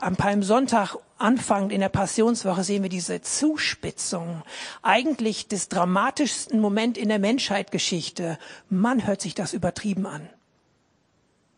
am 0.02 0.16
Palmsonntag 0.16 0.96
anfangend 1.18 1.72
in 1.72 1.80
der 1.80 1.88
Passionswoche 1.88 2.64
sehen 2.64 2.82
wir 2.82 2.90
diese 2.90 3.20
Zuspitzung, 3.22 4.42
eigentlich 4.82 5.48
des 5.48 5.68
dramatischsten 5.68 6.60
Moment 6.60 6.98
in 6.98 7.08
der 7.08 7.18
Menschheitsgeschichte. 7.18 8.38
Man 8.68 9.06
hört 9.06 9.20
sich 9.20 9.34
das 9.34 9.52
übertrieben 9.52 10.06
an. 10.06 10.28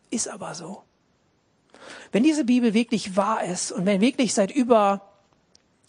Ist 0.09 0.27
aber 0.27 0.55
so. 0.55 0.83
Wenn 2.11 2.23
diese 2.23 2.45
Bibel 2.45 2.73
wirklich 2.73 3.15
wahr 3.15 3.43
ist 3.43 3.71
und 3.71 3.85
wenn 3.85 4.01
wirklich 4.01 4.33
seit 4.33 4.51
über 4.51 5.01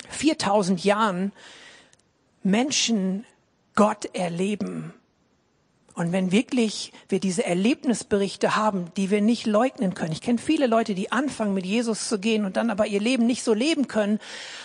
4000 0.09 0.85
Jahren 0.85 1.33
Menschen 2.43 3.25
Gott 3.75 4.07
erleben, 4.15 4.95
und 5.95 6.13
wenn 6.13 6.33
wirklich 6.33 6.93
wir 7.09 7.21
diese 7.21 7.45
Erlebnisberichte 7.45 8.57
haben, 8.57 8.93
die 8.97 9.11
wir 9.11 9.21
nicht 9.21 9.47
leugnen 9.47 9.95
können. 9.95 10.13
Ich 10.13 10.21
kenne 10.21 10.39
viele 10.39 10.67
Leute, 10.67 10.95
die 10.95 11.13
anfangen 11.13 11.53
mit 11.53 11.67
Jesus 11.67 12.09
zu 12.09 12.19
gehen 12.19 12.45
und 12.45 12.57
dann 12.57 12.71
aber 12.71 12.87
ihr 12.87 13.01
Leben 13.01 13.27
nicht 13.27 13.43
so 13.43 13.55
leben 13.55 13.89
können, 13.89 14.19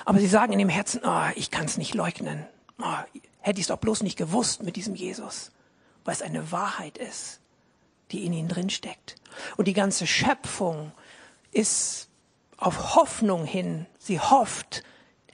aber 0.06 0.20
sie 0.20 0.28
sagen 0.28 0.54
in 0.54 0.60
dem 0.60 0.70
Herzen, 0.70 1.02
oh, 1.04 1.24
ich 1.36 1.52
kann 1.52 1.66
es 1.66 1.78
nicht 1.78 1.96
leugnen. 1.96 2.46
Oh, 2.80 3.20
hätte 3.40 3.60
ich 3.60 3.64
es 3.64 3.68
doch 3.68 3.78
bloß 3.78 4.04
nicht 4.04 4.18
gewusst 4.18 4.64
mit 4.64 4.76
diesem 4.76 4.96
Jesus, 4.96 5.52
weil 6.04 6.14
es 6.14 6.22
eine 6.22 6.52
Wahrheit 6.52 6.98
ist, 6.98 7.40
die 8.12 8.26
in 8.26 8.34
ihnen 8.34 8.48
drin 8.48 8.70
steckt. 8.70 9.16
Und 9.58 9.68
die 9.68 9.74
ganze 9.74 10.08
Schöpfung 10.08 10.92
ist 11.52 12.10
auf 12.58 12.96
Hoffnung 12.96 13.46
hin. 13.46 13.88
Sie 13.98 14.20
hofft, 14.20 14.84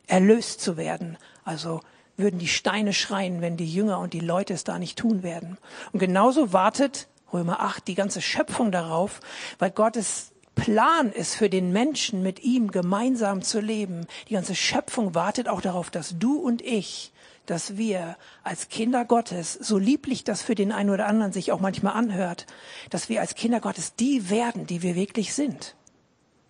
erlöst 0.08 0.62
zu 0.62 0.78
werden. 0.78 1.18
Also 1.44 1.82
würden 2.22 2.40
die 2.40 2.48
Steine 2.48 2.94
schreien, 2.94 3.42
wenn 3.42 3.58
die 3.58 3.72
Jünger 3.72 4.00
und 4.00 4.14
die 4.14 4.20
Leute 4.20 4.54
es 4.54 4.64
da 4.64 4.80
nicht 4.80 4.98
tun 4.98 5.24
werden. 5.24 5.58
Und 5.92 6.00
genauso 6.00 6.54
wartet 6.54 7.08
Römer 7.34 7.62
8 7.62 7.88
die 7.88 7.96
ganze 7.96 8.22
Schöpfung 8.22 8.72
darauf, 8.72 9.20
weil 9.60 9.72
Gottes 9.72 10.32
Plan 10.56 11.12
ist 11.12 11.36
für 11.36 11.50
den 11.50 11.72
Menschen, 11.72 12.22
mit 12.22 12.44
ihm 12.44 12.72
gemeinsam 12.72 13.42
zu 13.42 13.60
leben. 13.60 14.06
Die 14.30 14.34
ganze 14.34 14.56
Schöpfung 14.56 15.16
wartet 15.16 15.48
auch 15.48 15.62
darauf, 15.62 15.90
dass 15.90 16.20
du 16.20 16.38
und 16.38 16.62
ich, 16.62 17.14
dass 17.46 17.78
wir 17.78 18.18
als 18.44 18.70
Kinder 18.70 19.06
Gottes, 19.06 19.54
so 19.54 19.78
lieblich 19.78 20.24
das 20.24 20.42
für 20.42 20.56
den 20.56 20.72
einen 20.72 20.90
oder 20.90 21.08
anderen 21.08 21.32
sich 21.32 21.52
auch 21.52 21.62
manchmal 21.62 21.94
anhört, 21.94 22.46
dass 22.90 23.10
wir 23.10 23.22
als 23.22 23.36
Kinder 23.36 23.60
Gottes 23.60 23.96
die 23.96 24.30
werden, 24.30 24.68
die 24.68 24.82
wir 24.82 24.96
wirklich 24.96 25.34
sind. 25.34 25.76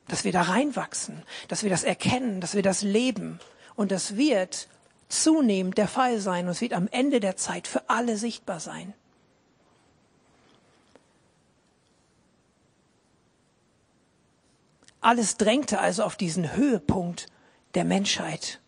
Dass 0.07 0.23
wir 0.23 0.31
da 0.31 0.41
reinwachsen, 0.41 1.23
dass 1.47 1.63
wir 1.63 1.69
das 1.69 1.83
erkennen, 1.83 2.41
dass 2.41 2.55
wir 2.55 2.63
das 2.63 2.81
leben. 2.81 3.39
Und 3.75 3.91
das 3.91 4.17
wird 4.17 4.67
zunehmend 5.11 5.77
der 5.77 5.87
Fall 5.87 6.19
sein 6.19 6.45
und 6.45 6.51
es 6.51 6.61
wird 6.61 6.73
am 6.73 6.87
Ende 6.91 7.19
der 7.19 7.37
Zeit 7.37 7.67
für 7.67 7.89
alle 7.89 8.17
sichtbar 8.17 8.59
sein. 8.59 8.93
Alles 15.01 15.37
drängte 15.37 15.79
also 15.79 16.03
auf 16.03 16.15
diesen 16.15 16.55
Höhepunkt 16.55 17.27
der 17.73 17.85
Menschheit. 17.85 18.59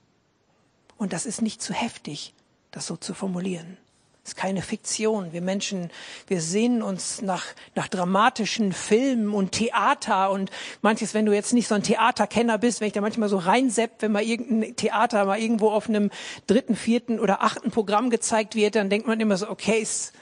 Und 0.98 1.14
das 1.14 1.26
ist 1.26 1.42
nicht 1.42 1.62
zu 1.62 1.74
heftig, 1.74 2.34
das 2.72 2.88
so 2.88 2.98
zu 2.98 3.14
formulieren. 3.14 3.78
Es 4.24 4.30
ist 4.30 4.36
keine 4.38 4.62
Fiktion. 4.62 5.34
Wir 5.34 5.42
Menschen, 5.42 5.92
wir 6.28 6.40
sehnen 6.40 6.82
uns 6.82 7.22
nach, 7.22 7.44
nach 7.76 7.90
dramatischen 7.90 8.72
Filmen 8.72 9.34
und 9.34 9.52
Theater 9.52 10.32
und 10.32 10.50
manches, 10.82 11.14
wenn 11.14 11.26
du 11.26 11.34
jetzt 11.34 11.52
nicht 11.52 11.68
so 11.68 11.76
ein 11.76 11.84
Theaterkenner 11.84 12.58
bist, 12.58 12.80
wenn 12.80 12.88
ich 12.88 12.94
da 12.94 13.02
manchmal 13.02 13.28
so 13.28 13.38
reinseppt, 13.38 14.02
wenn 14.02 14.14
mal 14.14 14.24
irgendein 14.24 14.78
Theater 14.78 15.26
mal 15.26 15.40
irgendwo 15.40 15.72
auf 15.72 15.90
einem 15.90 16.10
dritten, 16.48 16.78
vierten 16.78 17.20
oder 17.20 17.44
achten 17.44 17.70
Programm 17.70 18.10
gezeigt 18.10 18.56
wird, 18.56 18.76
dann 18.76 18.90
denkt 18.90 19.08
man 19.08 19.20
immer 19.20 19.36
so, 19.36 19.50
okay, 19.50 19.82
ist 19.82 20.14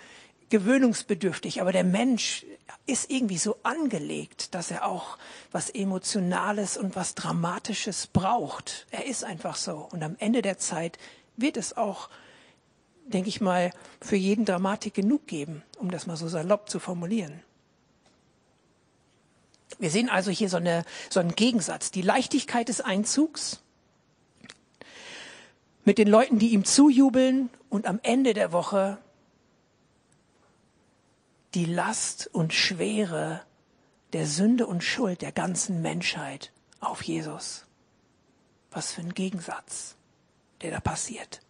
gewöhnungsbedürftig. 0.50 1.62
Aber 1.62 1.72
der 1.72 1.84
Mensch 1.84 2.44
ist 2.88 3.12
irgendwie 3.12 3.38
so 3.38 3.58
angelegt, 3.62 4.56
dass 4.56 4.72
er 4.72 4.88
auch 4.88 5.20
was 5.52 5.70
Emotionales 5.70 6.76
und 6.76 6.96
was 6.96 7.14
Dramatisches 7.14 8.08
braucht. 8.08 8.88
Er 8.90 9.06
ist 9.06 9.24
einfach 9.24 9.56
so. 9.56 9.88
Und 9.92 10.02
am 10.02 10.16
Ende 10.18 10.42
der 10.42 10.58
Zeit 10.58 10.98
wird 11.38 11.56
es 11.56 11.78
auch 11.78 12.10
denke 13.06 13.30
ich 13.30 13.42
mal, 13.42 13.72
für 14.02 14.16
jeden 14.16 14.46
Dramatik 14.46 14.94
genug 14.94 15.28
geben, 15.28 15.64
um 15.78 15.92
das 15.92 16.08
mal 16.08 16.18
so 16.18 16.28
salopp 16.28 16.70
zu 16.70 16.80
formulieren. 16.80 17.42
Wir 19.80 19.90
sehen 19.90 20.10
also 20.10 20.32
hier 20.32 20.50
so, 20.50 20.58
eine, 20.58 20.86
so 21.10 21.20
einen 21.20 21.36
Gegensatz. 21.36 21.92
Die 21.92 22.02
Leichtigkeit 22.02 22.68
des 22.70 22.82
Einzugs 22.82 23.62
mit 25.84 25.98
den 25.98 26.08
Leuten, 26.08 26.40
die 26.40 26.50
ihm 26.50 26.66
zujubeln 26.66 27.50
und 27.70 27.88
am 27.88 28.00
Ende 28.04 28.34
der 28.34 28.52
Woche 28.52 29.00
die 31.54 31.66
Last 31.66 32.30
und 32.32 32.54
Schwere 32.54 33.42
der 34.14 34.28
Sünde 34.28 34.68
und 34.68 34.84
Schuld 34.84 35.22
der 35.22 35.32
ganzen 35.32 35.82
Menschheit 35.82 36.52
auf 36.80 37.02
Jesus. 37.02 37.66
Was 38.72 38.94
für 38.94 39.02
ein 39.02 39.14
Gegensatz, 39.14 39.96
der 40.62 40.72
da 40.72 40.80
passiert. 40.80 41.42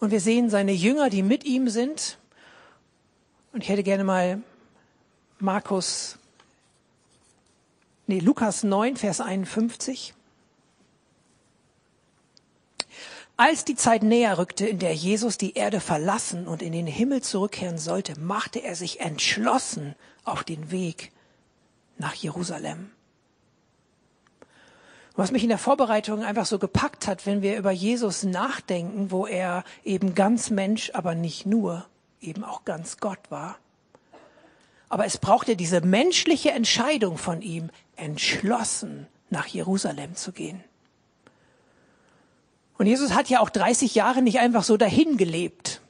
Und 0.00 0.10
wir 0.10 0.20
sehen 0.20 0.50
seine 0.50 0.72
Jünger, 0.72 1.10
die 1.10 1.22
mit 1.22 1.44
ihm 1.44 1.68
sind. 1.68 2.18
Und 3.52 3.62
ich 3.62 3.68
hätte 3.68 3.82
gerne 3.82 4.04
mal 4.04 4.42
Markus, 5.38 6.18
nee, 8.06 8.18
Lukas 8.18 8.64
9, 8.64 8.96
Vers 8.96 9.20
51. 9.20 10.14
Als 13.36 13.64
die 13.64 13.74
Zeit 13.74 14.04
näher 14.04 14.38
rückte, 14.38 14.66
in 14.66 14.78
der 14.78 14.94
Jesus 14.94 15.38
die 15.38 15.54
Erde 15.54 15.80
verlassen 15.80 16.46
und 16.46 16.62
in 16.62 16.72
den 16.72 16.86
Himmel 16.86 17.20
zurückkehren 17.20 17.78
sollte, 17.78 18.18
machte 18.20 18.60
er 18.60 18.76
sich 18.76 19.00
entschlossen 19.00 19.96
auf 20.24 20.44
den 20.44 20.70
Weg 20.70 21.10
nach 21.98 22.14
Jerusalem. 22.14 22.90
Was 25.16 25.30
mich 25.30 25.44
in 25.44 25.48
der 25.48 25.58
Vorbereitung 25.58 26.24
einfach 26.24 26.46
so 26.46 26.58
gepackt 26.58 27.06
hat, 27.06 27.24
wenn 27.24 27.40
wir 27.40 27.56
über 27.56 27.70
Jesus 27.70 28.24
nachdenken, 28.24 29.12
wo 29.12 29.26
er 29.26 29.62
eben 29.84 30.14
ganz 30.14 30.50
Mensch, 30.50 30.90
aber 30.92 31.14
nicht 31.14 31.46
nur, 31.46 31.86
eben 32.20 32.42
auch 32.42 32.64
ganz 32.64 32.98
Gott 32.98 33.30
war. 33.30 33.56
Aber 34.88 35.06
es 35.06 35.18
brauchte 35.18 35.56
diese 35.56 35.80
menschliche 35.80 36.50
Entscheidung 36.50 37.16
von 37.16 37.42
ihm, 37.42 37.70
entschlossen 37.96 39.06
nach 39.30 39.46
Jerusalem 39.46 40.16
zu 40.16 40.32
gehen. 40.32 40.62
Und 42.76 42.86
Jesus 42.86 43.12
hat 43.14 43.28
ja 43.28 43.40
auch 43.40 43.50
30 43.50 43.94
Jahre 43.94 44.20
nicht 44.20 44.40
einfach 44.40 44.64
so 44.64 44.76
dahin 44.76 45.16
gelebt. 45.16 45.80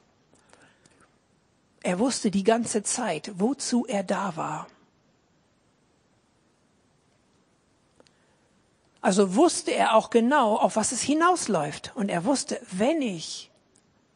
Er 1.81 1.99
wusste 1.99 2.31
die 2.31 2.43
ganze 2.43 2.83
Zeit, 2.83 3.31
wozu 3.37 3.85
er 3.87 4.03
da 4.03 4.35
war. 4.35 4.67
Also 9.05 9.35
wusste 9.35 9.71
er 9.71 9.93
auch 9.93 10.09
genau, 10.09 10.55
auf 10.55 10.77
was 10.77 10.91
es 10.91 11.03
hinausläuft. 11.03 11.91
Und 11.93 12.09
er 12.09 12.25
wusste, 12.25 12.59
wenn 12.71 13.03
ich 13.03 13.51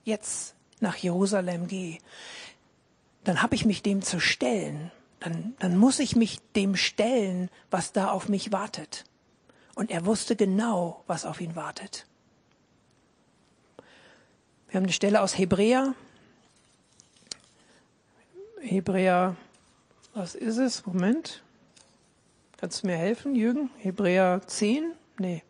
jetzt 0.03 0.55
nach 0.79 0.95
Jerusalem 0.95 1.67
gehe, 1.67 1.99
dann 3.23 3.43
habe 3.43 3.53
ich 3.53 3.65
mich 3.65 3.83
dem 3.83 4.01
zu 4.01 4.19
stellen. 4.19 4.89
Dann, 5.19 5.53
dann 5.59 5.77
muss 5.77 5.99
ich 5.99 6.15
mich 6.15 6.39
dem 6.55 6.75
stellen, 6.75 7.51
was 7.69 7.91
da 7.91 8.09
auf 8.09 8.29
mich 8.29 8.51
wartet. 8.51 9.05
Und 9.75 9.91
er 9.91 10.07
wusste 10.07 10.35
genau, 10.35 11.03
was 11.05 11.23
auf 11.23 11.39
ihn 11.39 11.55
wartet. 11.55 12.07
Wir 14.69 14.77
haben 14.77 14.85
eine 14.85 14.91
Stelle 14.91 15.21
aus 15.21 15.37
Hebräer. 15.37 15.93
Hebräer, 18.59 19.35
was 20.15 20.33
ist 20.33 20.57
es? 20.57 20.83
Moment. 20.87 21.43
Kannst 22.59 22.83
du 22.83 22.87
mir 22.87 22.97
helfen, 22.97 23.35
Jürgen? 23.35 23.69
Hebräer 23.77 24.41
10? 24.45 24.91
Nee. 25.17 25.43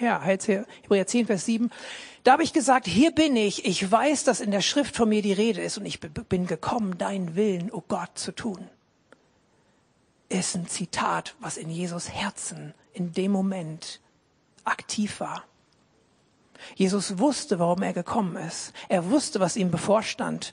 Ja, 0.00 0.20
Hebräer 0.20 1.06
10, 1.06 1.26
Vers 1.26 1.44
7. 1.44 1.70
Da 2.24 2.32
habe 2.32 2.42
ich 2.42 2.52
gesagt, 2.52 2.88
hier 2.88 3.12
bin 3.12 3.36
ich. 3.36 3.64
Ich 3.64 3.88
weiß, 3.88 4.24
dass 4.24 4.40
in 4.40 4.50
der 4.50 4.62
Schrift 4.62 4.96
von 4.96 5.08
mir 5.08 5.22
die 5.22 5.32
Rede 5.32 5.60
ist 5.60 5.78
und 5.78 5.86
ich 5.86 6.00
bin 6.00 6.48
gekommen, 6.48 6.98
deinen 6.98 7.36
Willen, 7.36 7.70
o 7.70 7.76
oh 7.76 7.84
Gott, 7.86 8.18
zu 8.18 8.32
tun. 8.32 8.68
Ist 10.28 10.56
ein 10.56 10.66
Zitat, 10.66 11.36
was 11.38 11.56
in 11.56 11.70
Jesus 11.70 12.10
Herzen 12.10 12.74
in 12.92 13.12
dem 13.12 13.30
Moment 13.30 14.00
aktiv 14.64 15.20
war. 15.20 15.44
Jesus 16.74 17.20
wusste, 17.20 17.60
warum 17.60 17.82
er 17.82 17.92
gekommen 17.92 18.34
ist. 18.34 18.72
Er 18.88 19.08
wusste, 19.08 19.38
was 19.38 19.56
ihm 19.56 19.70
bevorstand. 19.70 20.52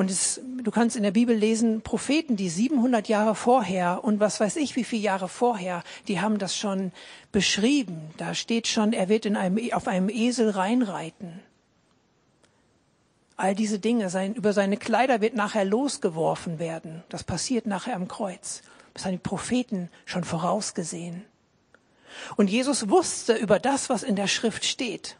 Und 0.00 0.10
es, 0.10 0.40
du 0.62 0.70
kannst 0.70 0.96
in 0.96 1.02
der 1.02 1.10
Bibel 1.10 1.36
lesen, 1.36 1.82
Propheten, 1.82 2.34
die 2.34 2.48
700 2.48 3.06
Jahre 3.06 3.34
vorher 3.34 4.02
und 4.02 4.18
was 4.18 4.40
weiß 4.40 4.56
ich, 4.56 4.74
wie 4.74 4.84
viele 4.84 5.02
Jahre 5.02 5.28
vorher, 5.28 5.84
die 6.08 6.22
haben 6.22 6.38
das 6.38 6.56
schon 6.56 6.92
beschrieben. 7.32 8.00
Da 8.16 8.32
steht 8.32 8.66
schon, 8.66 8.94
er 8.94 9.10
wird 9.10 9.26
in 9.26 9.36
einem, 9.36 9.58
auf 9.74 9.88
einem 9.88 10.08
Esel 10.08 10.48
reinreiten. 10.48 11.40
All 13.36 13.54
diese 13.54 13.78
Dinge, 13.78 14.08
sein, 14.08 14.32
über 14.32 14.54
seine 14.54 14.78
Kleider 14.78 15.20
wird 15.20 15.34
nachher 15.34 15.66
losgeworfen 15.66 16.58
werden. 16.58 17.04
Das 17.10 17.22
passiert 17.22 17.66
nachher 17.66 17.94
am 17.94 18.08
Kreuz. 18.08 18.62
Das 18.94 19.04
haben 19.04 19.12
die 19.12 19.18
Propheten 19.18 19.90
schon 20.06 20.24
vorausgesehen. 20.24 21.26
Und 22.36 22.48
Jesus 22.48 22.88
wusste 22.88 23.34
über 23.34 23.58
das, 23.58 23.90
was 23.90 24.02
in 24.02 24.16
der 24.16 24.28
Schrift 24.28 24.64
steht. 24.64 25.18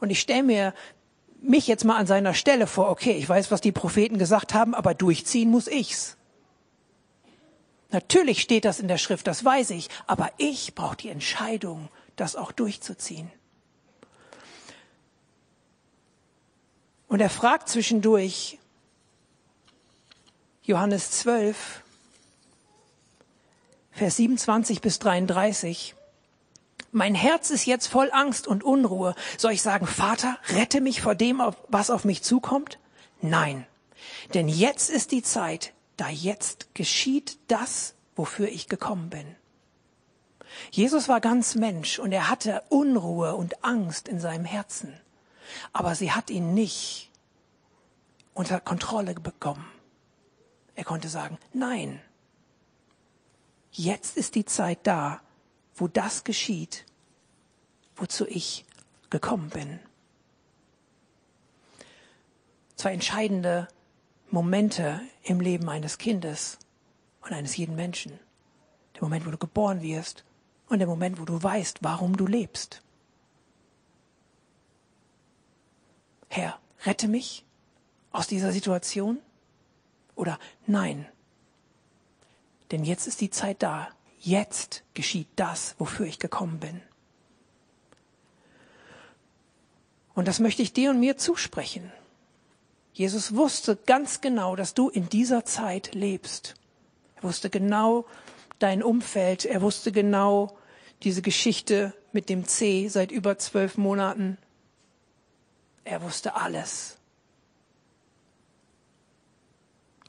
Und 0.00 0.08
ich 0.08 0.20
stelle 0.20 0.42
mir 0.42 0.74
mich 1.48 1.66
jetzt 1.66 1.84
mal 1.84 1.96
an 1.96 2.06
seiner 2.06 2.34
Stelle 2.34 2.66
vor, 2.66 2.90
okay, 2.90 3.12
ich 3.12 3.28
weiß, 3.28 3.50
was 3.50 3.60
die 3.60 3.72
Propheten 3.72 4.18
gesagt 4.18 4.54
haben, 4.54 4.74
aber 4.74 4.94
durchziehen 4.94 5.50
muss 5.50 5.68
ich's. 5.68 6.16
Natürlich 7.90 8.42
steht 8.42 8.64
das 8.64 8.80
in 8.80 8.88
der 8.88 8.98
Schrift, 8.98 9.26
das 9.26 9.44
weiß 9.44 9.70
ich, 9.70 9.88
aber 10.06 10.30
ich 10.38 10.74
brauche 10.74 10.96
die 10.96 11.08
Entscheidung, 11.08 11.88
das 12.16 12.36
auch 12.36 12.52
durchzuziehen. 12.52 13.30
Und 17.08 17.20
er 17.20 17.30
fragt 17.30 17.68
zwischendurch, 17.68 18.58
Johannes 20.62 21.12
12, 21.12 21.82
Vers 23.92 24.16
27 24.16 24.80
bis 24.82 24.98
33, 24.98 25.95
mein 26.96 27.14
Herz 27.14 27.50
ist 27.50 27.66
jetzt 27.66 27.88
voll 27.88 28.10
Angst 28.10 28.48
und 28.48 28.64
Unruhe. 28.64 29.14
Soll 29.36 29.52
ich 29.52 29.60
sagen, 29.60 29.86
Vater, 29.86 30.38
rette 30.48 30.80
mich 30.80 31.02
vor 31.02 31.14
dem, 31.14 31.42
was 31.68 31.90
auf 31.90 32.06
mich 32.06 32.22
zukommt? 32.22 32.78
Nein. 33.20 33.66
Denn 34.32 34.48
jetzt 34.48 34.88
ist 34.88 35.12
die 35.12 35.22
Zeit, 35.22 35.74
da 35.98 36.08
jetzt 36.08 36.74
geschieht 36.74 37.38
das, 37.48 37.94
wofür 38.16 38.48
ich 38.48 38.68
gekommen 38.68 39.10
bin. 39.10 39.36
Jesus 40.70 41.06
war 41.06 41.20
ganz 41.20 41.54
Mensch 41.54 41.98
und 41.98 42.12
er 42.12 42.30
hatte 42.30 42.62
Unruhe 42.70 43.36
und 43.36 43.62
Angst 43.62 44.08
in 44.08 44.18
seinem 44.18 44.46
Herzen. 44.46 44.98
Aber 45.74 45.94
sie 45.94 46.12
hat 46.12 46.30
ihn 46.30 46.54
nicht 46.54 47.10
unter 48.32 48.58
Kontrolle 48.58 49.12
bekommen. 49.14 49.70
Er 50.74 50.84
konnte 50.84 51.08
sagen, 51.08 51.36
nein, 51.52 52.00
jetzt 53.70 54.16
ist 54.16 54.34
die 54.34 54.46
Zeit 54.46 54.78
da, 54.84 55.20
wo 55.76 55.88
das 55.88 56.24
geschieht, 56.24 56.85
wozu 57.96 58.26
ich 58.26 58.64
gekommen 59.10 59.50
bin. 59.50 59.80
Zwei 62.76 62.92
entscheidende 62.92 63.68
Momente 64.30 65.00
im 65.22 65.40
Leben 65.40 65.68
eines 65.68 65.98
Kindes 65.98 66.58
und 67.22 67.32
eines 67.32 67.56
jeden 67.56 67.76
Menschen. 67.76 68.18
Der 68.94 69.02
Moment, 69.02 69.26
wo 69.26 69.30
du 69.30 69.38
geboren 69.38 69.82
wirst 69.82 70.24
und 70.68 70.78
der 70.78 70.88
Moment, 70.88 71.20
wo 71.20 71.24
du 71.24 71.42
weißt, 71.42 71.78
warum 71.82 72.16
du 72.16 72.26
lebst. 72.26 72.82
Herr, 76.28 76.58
rette 76.84 77.08
mich 77.08 77.44
aus 78.12 78.26
dieser 78.26 78.52
Situation? 78.52 79.18
Oder 80.14 80.38
nein, 80.66 81.06
denn 82.70 82.84
jetzt 82.84 83.06
ist 83.06 83.20
die 83.20 83.30
Zeit 83.30 83.62
da, 83.62 83.90
Jetzt 84.26 84.82
geschieht 84.94 85.28
das, 85.36 85.76
wofür 85.78 86.04
ich 86.04 86.18
gekommen 86.18 86.58
bin. 86.58 86.82
Und 90.16 90.26
das 90.26 90.40
möchte 90.40 90.62
ich 90.62 90.72
dir 90.72 90.90
und 90.90 90.98
mir 90.98 91.18
zusprechen. 91.18 91.92
Jesus 92.92 93.36
wusste 93.36 93.76
ganz 93.76 94.22
genau, 94.22 94.56
dass 94.56 94.72
du 94.72 94.88
in 94.88 95.10
dieser 95.10 95.44
Zeit 95.44 95.94
lebst. 95.94 96.54
Er 97.16 97.24
wusste 97.24 97.50
genau 97.50 98.06
dein 98.58 98.82
Umfeld. 98.82 99.44
Er 99.44 99.60
wusste 99.60 99.92
genau 99.92 100.56
diese 101.02 101.20
Geschichte 101.20 101.92
mit 102.12 102.30
dem 102.30 102.46
C 102.46 102.88
seit 102.88 103.12
über 103.12 103.36
zwölf 103.36 103.76
Monaten. 103.76 104.38
Er 105.84 106.02
wusste 106.02 106.34
alles. 106.34 106.96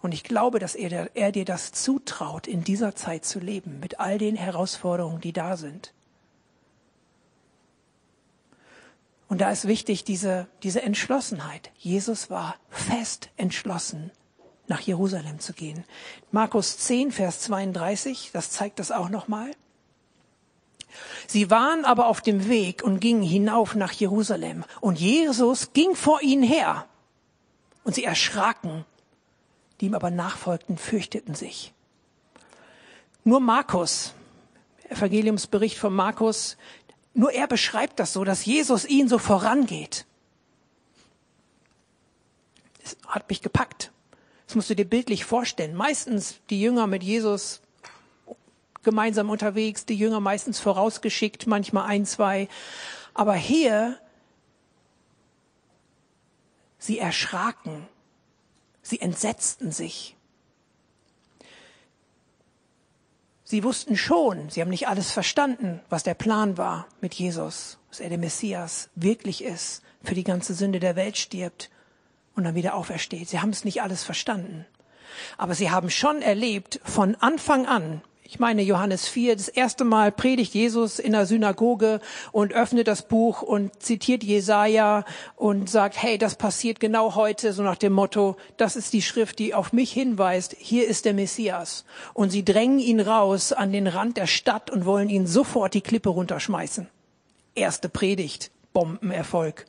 Und 0.02 0.14
ich 0.14 0.24
glaube, 0.24 0.60
dass 0.60 0.76
er, 0.76 1.14
er, 1.18 1.34
dir 1.34 1.44
das 1.44 1.74
zutraut, 1.74 2.48
in 2.48 2.64
dieser 2.64 2.96
Zeit 2.96 3.26
zu 3.26 3.40
leben, 3.40 3.82
mit 3.82 4.00
all 4.00 4.18
den 4.18 4.38
Herausforderungen, 4.38 5.20
die 5.20 5.34
da 5.34 5.58
sind. 5.58 5.92
Und 9.28 9.42
da 9.42 9.52
ist 9.52 9.68
wichtig 9.68 10.04
diese, 10.04 10.48
diese 10.64 10.82
Entschlossenheit. 10.82 11.72
Jesus 11.78 12.30
war 12.30 12.56
fest 12.70 13.30
entschlossen, 13.38 14.12
nach 14.68 14.80
Jerusalem 14.80 15.40
zu 15.40 15.54
gehen. 15.54 15.84
Markus 16.32 16.78
10, 16.78 17.12
Vers 17.12 17.42
32, 17.42 18.32
das 18.34 18.52
zeigt 18.52 18.80
das 18.80 18.92
auch 18.92 19.10
nochmal. 19.10 19.52
Sie 21.28 21.52
waren 21.52 21.84
aber 21.84 22.08
auf 22.08 22.22
dem 22.22 22.48
Weg 22.48 22.84
und 22.84 23.00
gingen 23.00 23.22
hinauf 23.22 23.76
nach 23.76 23.92
Jerusalem. 23.92 24.64
Und 24.80 25.00
Jesus 25.00 25.74
ging 25.74 25.96
vor 25.96 26.22
ihnen 26.22 26.44
her. 26.44 26.86
Und 27.84 27.96
sie 27.96 28.06
erschraken 28.06 28.86
die 29.80 29.88
ihm 29.88 29.96
aber 29.96 30.10
nachfolgten, 30.10 30.78
fürchteten 30.78 31.36
sich. 31.36 31.74
Nur 33.24 33.40
Markus, 33.40 34.14
Evangeliumsbericht 34.90 35.78
von 35.78 35.94
Markus, 35.94 36.58
nur 37.18 37.32
er 37.34 37.48
beschreibt 37.48 38.00
das 38.00 38.14
so, 38.14 38.24
dass 38.24 38.46
Jesus 38.46 38.86
ihn 38.86 39.08
so 39.08 39.18
vorangeht. 39.18 40.06
Das 42.82 42.98
hat 43.08 43.30
mich 43.30 43.42
gepackt. 43.42 43.92
Das 44.46 44.56
musst 44.56 44.70
du 44.70 44.76
dir 44.76 44.86
bildlich 44.86 45.26
vorstellen. 45.26 45.76
Meistens 45.76 46.36
die 46.50 46.62
Jünger 46.62 46.88
mit 46.88 47.04
Jesus 47.04 47.62
gemeinsam 48.84 49.30
unterwegs, 49.30 49.86
die 49.86 49.96
Jünger 49.96 50.22
meistens 50.22 50.60
vorausgeschickt, 50.60 51.48
manchmal 51.48 51.90
ein, 51.90 52.06
zwei. 52.06 52.48
Aber 53.14 53.34
hier, 53.34 54.00
sie 56.80 56.98
erschraken 56.98 57.88
Sie 58.88 59.02
entsetzten 59.02 59.74
sich. 59.74 60.16
Sie 63.50 63.64
wussten 63.64 63.96
schon, 63.96 64.50
sie 64.50 64.60
haben 64.60 64.70
nicht 64.70 64.90
alles 64.90 65.14
verstanden, 65.14 65.80
was 65.88 66.04
der 66.04 66.16
Plan 66.16 66.58
war 66.58 66.86
mit 67.00 67.14
Jesus, 67.14 67.78
dass 67.88 68.02
er 68.02 68.10
der 68.10 68.18
Messias 68.18 68.90
wirklich 68.96 69.42
ist, 69.42 69.84
für 70.04 70.16
die 70.16 70.26
ganze 70.26 70.54
Sünde 70.54 70.82
der 70.82 70.98
Welt 70.98 71.18
stirbt 71.18 71.70
und 72.36 72.44
dann 72.44 72.56
wieder 72.56 72.76
aufersteht. 72.76 73.30
Sie 73.30 73.40
haben 73.40 73.52
es 73.52 73.64
nicht 73.64 73.82
alles 73.82 74.04
verstanden. 74.04 74.66
Aber 75.38 75.56
sie 75.56 75.72
haben 75.72 75.90
schon 75.90 76.22
erlebt, 76.22 76.82
von 76.84 77.16
Anfang 77.16 77.68
an, 77.68 78.02
ich 78.30 78.40
meine 78.40 78.62
Johannes 78.62 79.08
4, 79.08 79.38
das 79.38 79.48
erste 79.48 79.86
Mal 79.86 80.12
predigt 80.12 80.54
Jesus 80.54 81.00
in 81.00 81.14
der 81.14 81.26
Synagoge 81.26 82.02
und 82.34 82.52
öffnet 82.52 82.90
das 82.90 83.08
Buch 83.08 83.42
und 83.42 83.82
zitiert 83.82 84.22
Jesaja 84.22 85.06
und 85.38 85.70
sagt, 85.70 86.02
hey, 86.02 86.18
das 86.18 86.36
passiert 86.36 86.82
genau 86.82 87.16
heute, 87.16 87.54
so 87.54 87.64
nach 87.64 87.78
dem 87.78 87.94
Motto, 87.94 88.36
das 88.58 88.76
ist 88.76 88.92
die 88.92 89.02
Schrift, 89.02 89.40
die 89.40 89.54
auf 89.54 89.72
mich 89.72 89.94
hinweist, 89.94 90.58
hier 90.60 90.90
ist 90.90 91.06
der 91.06 91.14
Messias. 91.14 91.86
Und 92.14 92.30
sie 92.30 92.44
drängen 92.44 92.80
ihn 92.80 93.00
raus 93.00 93.54
an 93.54 93.72
den 93.72 93.88
Rand 93.88 94.18
der 94.18 94.28
Stadt 94.28 94.70
und 94.72 94.86
wollen 94.86 95.08
ihn 95.08 95.26
sofort 95.26 95.74
die 95.74 95.80
Klippe 95.80 96.10
runterschmeißen. 96.10 96.90
Erste 97.56 97.88
Predigt, 97.88 98.52
Bombenerfolg. 98.74 99.66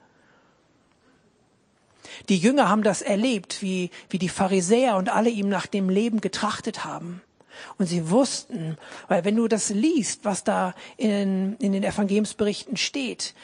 Die 2.29 2.38
Jünger 2.38 2.68
haben 2.68 2.83
das 2.83 3.03
erlebt, 3.03 3.62
wie, 3.62 3.90
wie 4.11 4.18
die 4.18 4.29
Pharisäer 4.29 4.97
und 4.97 5.11
alle 5.11 5.31
ihm 5.31 5.49
nach 5.49 5.68
dem 5.68 5.88
Leben 5.88 6.21
getrachtet 6.21 6.85
haben. 6.85 7.23
Und 7.79 7.87
sie 7.87 8.11
wussten, 8.11 8.77
weil 9.09 9.25
wenn 9.25 9.37
du 9.37 9.49
das 9.49 9.71
liest, 9.71 10.25
was 10.25 10.44
da 10.44 10.75
in, 10.97 11.57
in 11.57 11.73
den 11.73 11.85
Evangeliumsberichten 11.85 12.77
steht, 12.77 13.35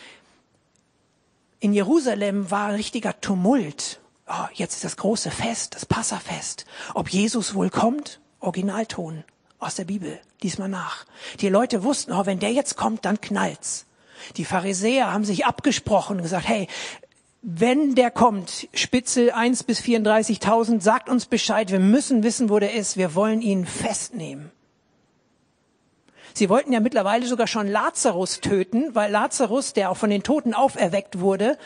in 1.61 1.73
Jerusalem 1.73 2.51
war 2.51 2.69
ein 2.69 2.75
richtiger 2.75 3.21
Tumult 3.21 4.01
oh, 4.27 4.47
jetzt 4.53 4.75
ist 4.75 4.85
das 4.85 4.97
große 4.97 5.31
Fest, 5.31 5.75
das 5.75 5.87
Passafest. 5.87 6.65
Ob 6.95 7.09
Jesus 7.09 7.55
wohl 7.55 7.71
kommt? 7.71 8.21
Originalton 8.41 9.25
aus 9.59 9.77
der 9.77 9.85
Bibel, 9.85 10.21
diesmal 10.43 10.69
nach. 10.69 11.07
Die 11.41 11.49
Leute 11.49 11.83
wussten, 11.83 12.13
oh, 12.13 12.27
wenn 12.27 12.41
der 12.41 12.53
jetzt 12.53 12.77
kommt, 12.77 13.05
dann 13.05 13.21
knallt's. 13.21 13.87
Die 14.37 14.45
Pharisäer 14.45 15.13
haben 15.13 15.25
sich 15.25 15.47
abgesprochen 15.47 16.17
und 16.17 16.23
gesagt, 16.23 16.47
hey, 16.47 16.69
wenn 17.47 17.95
der 17.95 18.11
kommt, 18.11 18.69
Spitze 18.73 19.35
1 19.35 19.65
bis 19.65 19.81
34.000, 19.81 20.81
sagt 20.81 21.11
uns 21.11 21.27
Bescheid, 21.27 21.71
wir 21.71 21.79
müssen 21.79 22.23
wissen, 22.23 22.49
wo 22.49 22.59
der 22.59 22.73
ist, 22.73 22.97
wir 22.97 23.15
wollen 23.15 23.43
ihn 23.43 23.67
festnehmen. 23.67 24.51
Sie 26.33 26.49
wollten 26.49 26.73
ja 26.73 26.81
mittlerweile 26.81 27.27
sogar 27.27 27.47
schon 27.47 27.69
Lazarus 27.69 28.41
töten, 28.41 28.95
weil 28.95 29.11
Lazarus, 29.13 29.75
der 29.75 29.91
auch 29.91 29.99
von 29.99 30.09
den 30.09 30.23
Toten 30.23 30.55
auferweckt 30.55 31.21
wurde, 31.21 31.59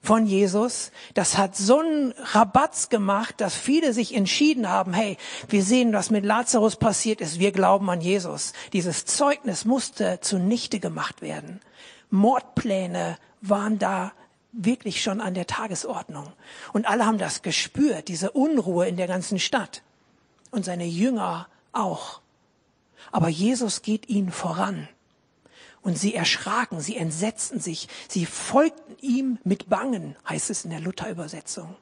von 0.00 0.24
Jesus, 0.24 0.92
das 1.14 1.36
hat 1.36 1.56
so 1.56 1.80
einen 1.80 2.12
Rabatz 2.18 2.88
gemacht, 2.88 3.40
dass 3.40 3.56
viele 3.56 3.92
sich 3.92 4.14
entschieden 4.14 4.68
haben, 4.68 4.92
hey, 4.92 5.16
wir 5.48 5.64
sehen, 5.64 5.92
was 5.92 6.10
mit 6.10 6.24
Lazarus 6.24 6.76
passiert 6.76 7.20
ist, 7.20 7.40
wir 7.40 7.50
glauben 7.50 7.90
an 7.90 8.00
Jesus. 8.00 8.52
Dieses 8.72 9.04
Zeugnis 9.04 9.64
musste 9.64 10.20
zunichte 10.20 10.78
gemacht 10.78 11.22
werden. 11.22 11.60
Mordpläne 12.10 13.18
waren 13.40 13.80
da 13.80 14.12
wirklich 14.52 15.02
schon 15.02 15.20
an 15.20 15.34
der 15.34 15.46
Tagesordnung. 15.46 16.32
Und 16.72 16.86
alle 16.86 17.06
haben 17.06 17.18
das 17.18 17.42
gespürt, 17.42 18.08
diese 18.08 18.30
Unruhe 18.30 18.86
in 18.86 18.96
der 18.96 19.06
ganzen 19.06 19.38
Stadt. 19.38 19.82
Und 20.50 20.64
seine 20.64 20.84
Jünger 20.84 21.48
auch. 21.72 22.20
Aber 23.10 23.28
Jesus 23.28 23.82
geht 23.82 24.08
ihnen 24.08 24.30
voran. 24.30 24.88
Und 25.80 25.98
sie 25.98 26.14
erschraken, 26.14 26.80
sie 26.80 26.96
entsetzten 26.96 27.58
sich, 27.58 27.88
sie 28.08 28.26
folgten 28.26 28.96
ihm 29.00 29.38
mit 29.42 29.68
Bangen, 29.68 30.14
heißt 30.28 30.50
es 30.50 30.64
in 30.64 30.70
der 30.70 30.80
Luther-Übersetzung. 30.80 31.74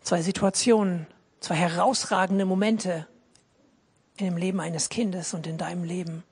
Zwei 0.00 0.22
Situationen, 0.22 1.06
zwei 1.40 1.56
herausragende 1.56 2.44
Momente 2.46 3.06
in 4.20 4.26
dem 4.26 4.36
Leben 4.36 4.60
eines 4.60 4.88
Kindes 4.88 5.34
und 5.34 5.46
in 5.46 5.58
deinem 5.58 5.84
Leben. 5.84 6.22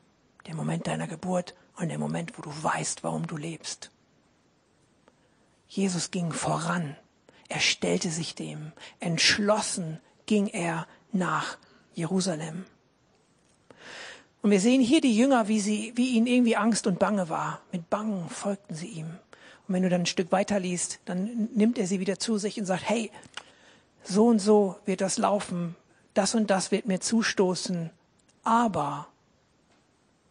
Der 0.46 0.55
Moment 0.55 0.87
deiner 0.87 1.07
Geburt 1.07 1.55
und 1.77 1.88
der 1.88 1.98
Moment, 1.98 2.38
wo 2.38 2.42
du 2.42 2.51
weißt, 2.62 3.05
warum 3.05 3.27
du 3.27 3.37
lebst. 3.37 3.90
Jesus 5.68 6.11
ging 6.11 6.33
voran. 6.33 6.96
Er 7.48 7.61
stellte 7.61 8.11
sich 8.11 8.35
dem. 8.35 8.72
Entschlossen 9.01 10.01
ging 10.27 10.46
er 10.46 10.87
nach 11.12 11.59
Jerusalem. 11.94 12.64
Und 14.40 14.51
wir 14.51 14.61
sehen 14.61 14.81
hier 14.81 15.01
die 15.01 15.16
Jünger, 15.16 15.48
wie 15.48 15.61
sie, 15.61 15.92
wie 15.96 16.11
ihnen 16.11 16.27
irgendwie 16.27 16.57
Angst 16.57 16.87
und 16.87 16.98
Bange 16.98 17.29
war. 17.29 17.61
Mit 17.72 17.90
Bangen 17.90 18.29
folgten 18.29 18.74
sie 18.74 18.87
ihm. 18.87 19.18
Und 19.66 19.74
wenn 19.74 19.83
du 19.83 19.88
dann 19.88 20.03
ein 20.03 20.07
Stück 20.07 20.33
weiter 20.33 20.61
liest, 20.61 21.01
dann 21.05 21.48
nimmt 21.55 21.79
er 21.79 21.87
sie 21.87 22.01
wieder 22.01 22.18
zu 22.18 22.38
sich 22.38 22.59
und 22.59 22.66
sagt, 22.66 22.88
hey, 22.88 23.11
so 24.05 24.27
und 24.27 24.38
so 24.38 24.77
wird 24.87 25.01
das 25.01 25.18
laufen. 25.18 25.74
Das 26.19 26.35
und 26.35 26.51
das 26.51 26.73
wird 26.73 26.87
mir 26.87 26.99
zustoßen. 26.99 27.91
Aber 28.43 29.07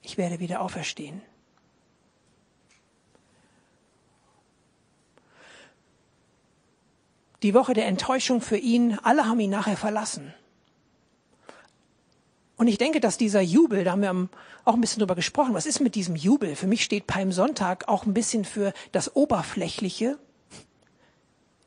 ich 0.01 0.17
werde 0.17 0.41
wieder 0.41 0.59
auferstehen. 0.59 1.21
die 7.43 7.53
Woche 7.53 7.73
der 7.73 7.85
Enttäuschung 7.85 8.41
für 8.41 8.57
ihn. 8.57 8.97
Alle 9.03 9.27
haben 9.27 9.39
ihn 9.39 9.51
nachher 9.51 9.77
verlassen. 9.77 10.33
Und 12.57 12.67
ich 12.67 12.79
denke, 12.79 12.99
dass 12.99 13.17
dieser 13.17 13.41
Jubel, 13.41 13.85
da 13.85 13.91
haben 13.91 14.01
wir 14.01 14.29
auch 14.65 14.73
ein 14.73 14.81
bisschen 14.81 14.99
drüber 14.99 15.15
gesprochen, 15.15 15.53
was 15.53 15.67
ist 15.67 15.79
mit 15.79 15.95
diesem 15.95 16.15
Jubel? 16.15 16.55
Für 16.55 16.67
mich 16.67 16.83
steht 16.83 17.07
Palmsonntag 17.07 17.87
auch 17.87 18.05
ein 18.05 18.13
bisschen 18.15 18.43
für 18.43 18.73
das 18.91 19.15
Oberflächliche 19.15 20.17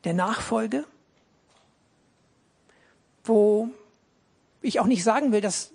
der 0.03 0.13
Nachfolge, 0.13 0.83
wo 3.23 3.71
ich 4.61 4.79
auch 4.79 4.85
nicht 4.85 5.03
sagen 5.03 5.31
will, 5.31 5.41
dass, 5.41 5.73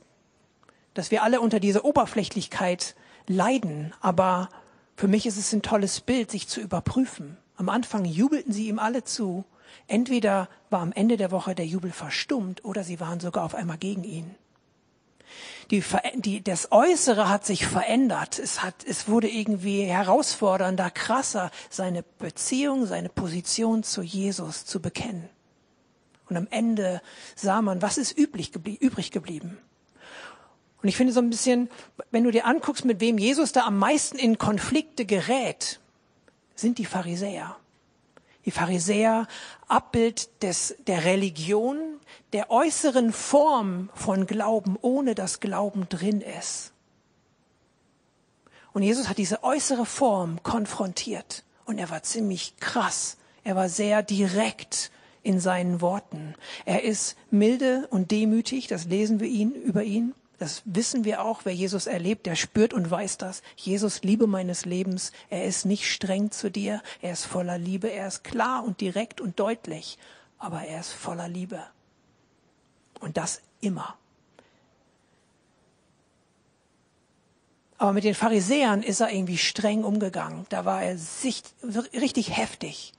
dass 0.94 1.10
wir 1.10 1.22
alle 1.22 1.40
unter 1.40 1.60
dieser 1.60 1.84
Oberflächlichkeit 1.84 2.94
leiden, 3.26 3.92
aber 4.00 4.48
für 4.96 5.08
mich 5.08 5.26
ist 5.26 5.36
es 5.36 5.52
ein 5.52 5.62
tolles 5.62 6.00
Bild, 6.00 6.30
sich 6.30 6.48
zu 6.48 6.60
überprüfen. 6.60 7.36
Am 7.56 7.68
Anfang 7.68 8.04
jubelten 8.04 8.52
sie 8.52 8.68
ihm 8.68 8.78
alle 8.78 9.04
zu 9.04 9.44
Entweder 9.88 10.48
war 10.70 10.80
am 10.80 10.92
Ende 10.92 11.16
der 11.16 11.30
Woche 11.30 11.54
der 11.54 11.66
Jubel 11.66 11.92
verstummt 11.92 12.64
oder 12.64 12.82
sie 12.82 13.00
waren 13.00 13.20
sogar 13.20 13.44
auf 13.44 13.54
einmal 13.54 13.78
gegen 13.78 14.04
ihn. 14.04 14.34
Die, 15.70 15.82
die, 16.14 16.42
das 16.42 16.70
Äußere 16.70 17.28
hat 17.28 17.44
sich 17.44 17.66
verändert. 17.66 18.38
Es, 18.38 18.62
hat, 18.62 18.84
es 18.86 19.08
wurde 19.08 19.28
irgendwie 19.28 19.82
herausfordernder, 19.82 20.90
krasser, 20.90 21.50
seine 21.68 22.02
Beziehung, 22.02 22.86
seine 22.86 23.08
Position 23.08 23.82
zu 23.82 24.02
Jesus 24.02 24.64
zu 24.64 24.80
bekennen. 24.80 25.28
Und 26.28 26.36
am 26.36 26.48
Ende 26.50 27.00
sah 27.34 27.62
man, 27.62 27.82
was 27.82 27.98
ist 27.98 28.18
üblich 28.18 28.52
geblie 28.52 28.76
übrig 28.76 29.10
geblieben. 29.10 29.58
Und 30.82 30.88
ich 30.88 30.96
finde 30.96 31.12
so 31.12 31.20
ein 31.20 31.30
bisschen, 31.30 31.68
wenn 32.10 32.24
du 32.24 32.30
dir 32.30 32.46
anguckst, 32.46 32.84
mit 32.84 33.00
wem 33.00 33.18
Jesus 33.18 33.52
da 33.52 33.64
am 33.64 33.78
meisten 33.78 34.18
in 34.18 34.38
Konflikte 34.38 35.04
gerät, 35.04 35.80
sind 36.54 36.78
die 36.78 36.84
Pharisäer. 36.84 37.56
Die 38.44 38.50
Pharisäer, 38.50 39.26
Abbild 39.66 40.42
des, 40.42 40.76
der 40.86 41.04
Religion, 41.04 41.78
der 42.32 42.50
äußeren 42.50 43.12
Form 43.12 43.90
von 43.94 44.26
Glauben, 44.26 44.76
ohne 44.80 45.14
dass 45.14 45.40
Glauben 45.40 45.88
drin 45.88 46.20
ist. 46.20 46.72
Und 48.72 48.82
Jesus 48.82 49.08
hat 49.08 49.18
diese 49.18 49.42
äußere 49.42 49.86
Form 49.86 50.42
konfrontiert. 50.42 51.44
Und 51.64 51.78
er 51.78 51.90
war 51.90 52.02
ziemlich 52.02 52.56
krass. 52.58 53.16
Er 53.42 53.56
war 53.56 53.68
sehr 53.68 54.02
direkt 54.02 54.92
in 55.26 55.40
seinen 55.40 55.80
Worten. 55.80 56.34
Er 56.64 56.84
ist 56.84 57.16
milde 57.32 57.88
und 57.90 58.12
demütig, 58.12 58.68
das 58.68 58.84
lesen 58.84 59.18
wir 59.18 59.26
ihn, 59.26 59.50
über 59.50 59.82
ihn. 59.82 60.14
Das 60.38 60.62
wissen 60.66 61.04
wir 61.04 61.24
auch, 61.24 61.40
wer 61.44 61.52
Jesus 61.52 61.88
erlebt, 61.88 62.26
der 62.26 62.36
spürt 62.36 62.72
und 62.72 62.88
weiß 62.88 63.18
das. 63.18 63.42
Jesus, 63.56 64.02
Liebe 64.02 64.28
meines 64.28 64.66
Lebens, 64.66 65.10
er 65.28 65.44
ist 65.44 65.64
nicht 65.64 65.90
streng 65.90 66.30
zu 66.30 66.48
dir, 66.48 66.80
er 67.02 67.12
ist 67.12 67.24
voller 67.24 67.58
Liebe, 67.58 67.90
er 67.90 68.06
ist 68.06 68.22
klar 68.22 68.62
und 68.62 68.80
direkt 68.80 69.20
und 69.20 69.40
deutlich, 69.40 69.98
aber 70.38 70.62
er 70.62 70.78
ist 70.78 70.92
voller 70.92 71.28
Liebe. 71.28 71.60
Und 73.00 73.16
das 73.16 73.40
immer. 73.60 73.96
Aber 77.78 77.92
mit 77.92 78.04
den 78.04 78.14
Pharisäern 78.14 78.84
ist 78.84 79.00
er 79.00 79.10
irgendwie 79.10 79.38
streng 79.38 79.82
umgegangen. 79.82 80.46
Da 80.50 80.64
war 80.64 80.84
er 80.84 80.96
sich, 80.96 81.42
richtig 81.92 82.36
heftig. 82.36 82.92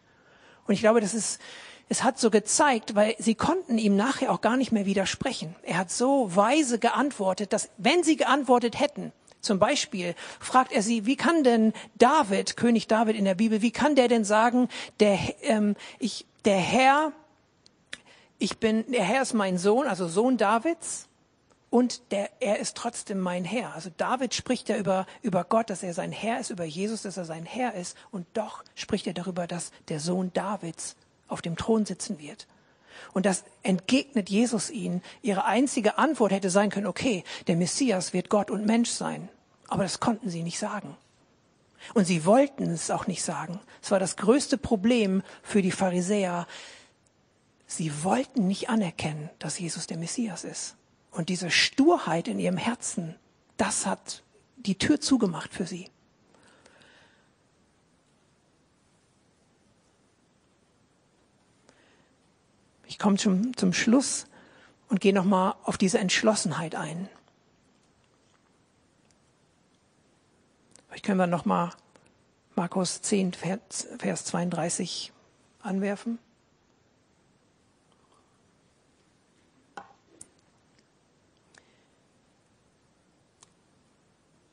Und 0.68 0.74
ich 0.74 0.82
glaube, 0.82 1.00
das 1.00 1.14
ist 1.14 1.40
es 1.90 2.04
hat 2.04 2.20
so 2.20 2.30
gezeigt, 2.30 2.96
weil 2.96 3.16
sie 3.18 3.36
konnten 3.36 3.78
ihm 3.78 3.96
nachher 3.96 4.32
auch 4.32 4.42
gar 4.42 4.58
nicht 4.58 4.72
mehr 4.72 4.86
widersprechen. 4.86 5.56
Er 5.64 5.78
hat 5.78 5.92
so 5.92 6.36
weise 6.36 6.80
geantwortet, 6.80 7.54
dass 7.54 7.70
wenn 7.78 8.04
sie 8.04 8.18
geantwortet 8.18 8.80
hätten, 8.80 9.14
zum 9.40 9.60
Beispiel 9.60 10.16
fragt 10.40 10.72
er 10.72 10.82
sie, 10.82 11.06
wie 11.06 11.16
kann 11.16 11.44
denn 11.44 11.74
David, 11.96 12.58
König 12.58 12.88
David 12.88 13.16
in 13.16 13.26
der 13.26 13.36
Bibel, 13.36 13.62
wie 13.62 13.72
kann 13.72 13.96
der 13.96 14.08
denn 14.08 14.26
sagen, 14.26 14.68
der, 15.00 15.18
ähm, 15.44 15.76
ich, 16.00 16.26
der 16.44 16.58
Herr, 16.58 17.14
ich 18.40 18.58
bin, 18.58 18.92
der 18.92 19.04
Herr 19.04 19.22
ist 19.22 19.34
mein 19.34 19.58
Sohn, 19.58 19.88
also 19.88 20.08
Sohn 20.08 20.38
Davids, 20.38 21.08
und 21.70 22.12
der, 22.12 22.30
er 22.40 22.60
ist 22.60 22.78
trotzdem 22.78 23.20
mein 23.20 23.44
Herr. 23.44 23.76
Also 23.76 23.90
David 23.96 24.34
spricht 24.34 24.70
ja 24.70 24.78
über, 24.78 25.06
über 25.22 25.44
Gott, 25.44 25.70
dass 25.70 25.84
er 25.84 25.94
sein 25.94 26.12
Herr 26.12 26.40
ist, 26.40 26.50
über 26.50 26.64
Jesus, 26.64 27.02
dass 27.02 27.18
er 27.18 27.26
sein 27.26 27.46
Herr 27.46 27.74
ist, 27.74 27.98
und 28.12 28.26
doch 28.34 28.64
spricht 28.76 29.06
er 29.08 29.14
darüber, 29.14 29.48
dass 29.48 29.72
der 29.90 30.00
Sohn 30.00 30.32
Davids 30.34 30.96
auf 31.28 31.42
dem 31.42 31.56
Thron 31.56 31.86
sitzen 31.86 32.20
wird. 32.20 32.48
Und 33.14 33.26
das 33.26 33.44
entgegnet 33.64 34.30
Jesus 34.30 34.70
ihnen. 34.70 35.02
Ihre 35.22 35.46
einzige 35.46 35.98
Antwort 35.98 36.32
hätte 36.32 36.50
sein 36.50 36.70
können, 36.70 36.88
okay, 36.88 37.24
der 37.48 37.56
Messias 37.56 38.14
wird 38.14 38.30
Gott 38.30 38.52
und 38.52 38.66
Mensch 38.66 38.90
sein. 38.90 39.30
Aber 39.68 39.84
das 39.84 40.00
konnten 40.00 40.30
sie 40.30 40.44
nicht 40.44 40.60
sagen. 40.60 40.96
Und 41.94 42.06
sie 42.06 42.26
wollten 42.26 42.70
es 42.72 42.92
auch 42.92 43.08
nicht 43.08 43.24
sagen. 43.24 43.60
Es 43.82 43.92
war 43.92 44.00
das 44.00 44.18
größte 44.18 44.58
Problem 44.58 45.24
für 45.44 45.62
die 45.62 45.72
Pharisäer. 45.72 46.48
Sie 47.66 48.04
wollten 48.04 48.48
nicht 48.48 48.70
anerkennen, 48.70 49.30
dass 49.40 49.60
Jesus 49.60 49.88
der 49.88 49.98
Messias 49.98 50.44
ist. 50.44 50.76
Und 51.12 51.30
diese 51.30 51.52
Sturheit 51.52 52.28
in 52.28 52.40
ihrem 52.40 52.58
Herzen, 52.58 53.16
das 53.58 53.86
hat 53.86 54.24
die 54.58 54.78
Tür 54.78 55.00
zugemacht 55.00 55.54
für 55.54 55.66
sie. 55.66 55.90
Ich 62.88 62.98
komme 62.98 63.18
zum, 63.18 63.56
zum 63.56 63.74
Schluss 63.74 64.28
und 64.90 65.02
gehe 65.02 65.14
nochmal 65.14 65.56
auf 65.64 65.78
diese 65.78 66.00
Entschlossenheit 66.00 66.76
ein. 66.76 67.10
Vielleicht 70.88 71.06
können 71.06 71.20
wir 71.20 71.28
nochmal 71.28 71.72
Markus 72.56 73.02
10, 73.02 73.34
Vers 73.34 74.26
32 74.26 75.12
anwerfen. 75.62 76.18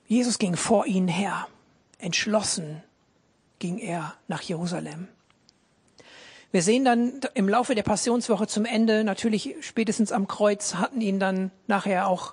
Jesus 0.07 0.39
ging 0.39 0.55
vor 0.57 0.87
ihnen 0.87 1.09
her. 1.09 1.49
Entschlossen 1.99 2.83
ging 3.59 3.79
er 3.79 4.15
nach 4.29 4.43
Jerusalem. 4.43 5.09
Wir 6.55 6.63
sehen 6.63 6.85
dann 6.85 7.21
im 7.35 7.49
Laufe 7.49 7.75
der 7.75 7.83
Passionswoche 7.83 8.47
zum 8.47 8.65
Ende, 8.65 9.03
natürlich 9.03 9.57
spätestens 9.63 10.13
am 10.13 10.29
Kreuz, 10.29 10.77
hatten 10.77 11.01
ihn 11.01 11.19
dann 11.19 11.51
nachher 11.67 12.07
auch 12.07 12.33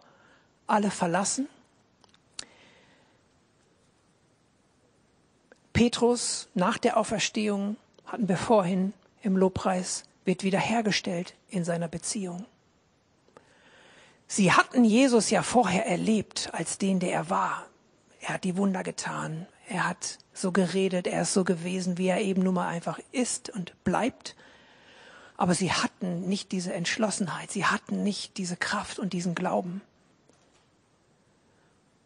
alle 0.67 0.91
verlassen. 0.91 1.49
Petrus 5.73 6.49
nach 6.53 6.77
der 6.77 6.97
Auferstehung, 6.97 7.77
hatten 8.05 8.29
wir 8.29 8.37
vorhin 8.37 8.93
im 9.23 9.37
Lobpreis, 9.37 10.03
wird 10.23 10.43
wiederhergestellt 10.43 11.33
in 11.49 11.63
seiner 11.63 11.87
Beziehung. 11.87 12.45
Sie 14.27 14.51
hatten 14.51 14.83
Jesus 14.83 15.31
ja 15.31 15.41
vorher 15.41 15.87
erlebt 15.87 16.51
als 16.53 16.77
den, 16.77 16.99
der 16.99 17.11
er 17.11 17.31
war. 17.31 17.65
Er 18.19 18.35
hat 18.35 18.43
die 18.43 18.55
Wunder 18.55 18.83
getan. 18.83 19.47
Er 19.71 19.87
hat 19.87 20.17
so 20.33 20.51
geredet. 20.51 21.07
Er 21.07 21.21
ist 21.21 21.33
so 21.33 21.45
gewesen, 21.45 21.97
wie 21.97 22.07
er 22.07 22.19
eben 22.19 22.43
nun 22.43 22.55
mal 22.55 22.67
einfach 22.67 22.99
ist 23.13 23.49
und 23.49 23.73
bleibt. 23.85 24.35
Aber 25.37 25.55
sie 25.55 25.71
hatten 25.71 26.27
nicht 26.27 26.51
diese 26.51 26.73
Entschlossenheit. 26.73 27.51
Sie 27.51 27.65
hatten 27.65 28.03
nicht 28.03 28.37
diese 28.37 28.57
Kraft 28.57 28.99
und 28.99 29.13
diesen 29.13 29.33
Glauben. 29.33 29.81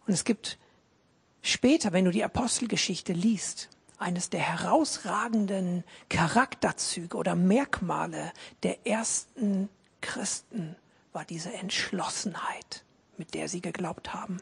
Und 0.06 0.14
es 0.14 0.26
gibt 0.26 0.60
später, 1.42 1.92
wenn 1.92 2.06
du 2.06 2.12
die 2.12 2.24
Apostelgeschichte 2.24 3.14
liest, 3.14 3.70
eines 3.98 4.30
der 4.30 4.42
herausragenden 4.42 5.84
Charakterzüge 6.10 7.18
oder 7.18 7.34
Merkmale 7.34 8.32
der 8.62 8.86
ersten 8.86 9.70
Christen 10.02 10.76
war 11.14 11.26
diese 11.26 11.52
Entschlossenheit, 11.52 12.84
mit 13.18 13.34
der 13.34 13.48
sie 13.48 13.62
geglaubt 13.62 14.14
haben. 14.14 14.40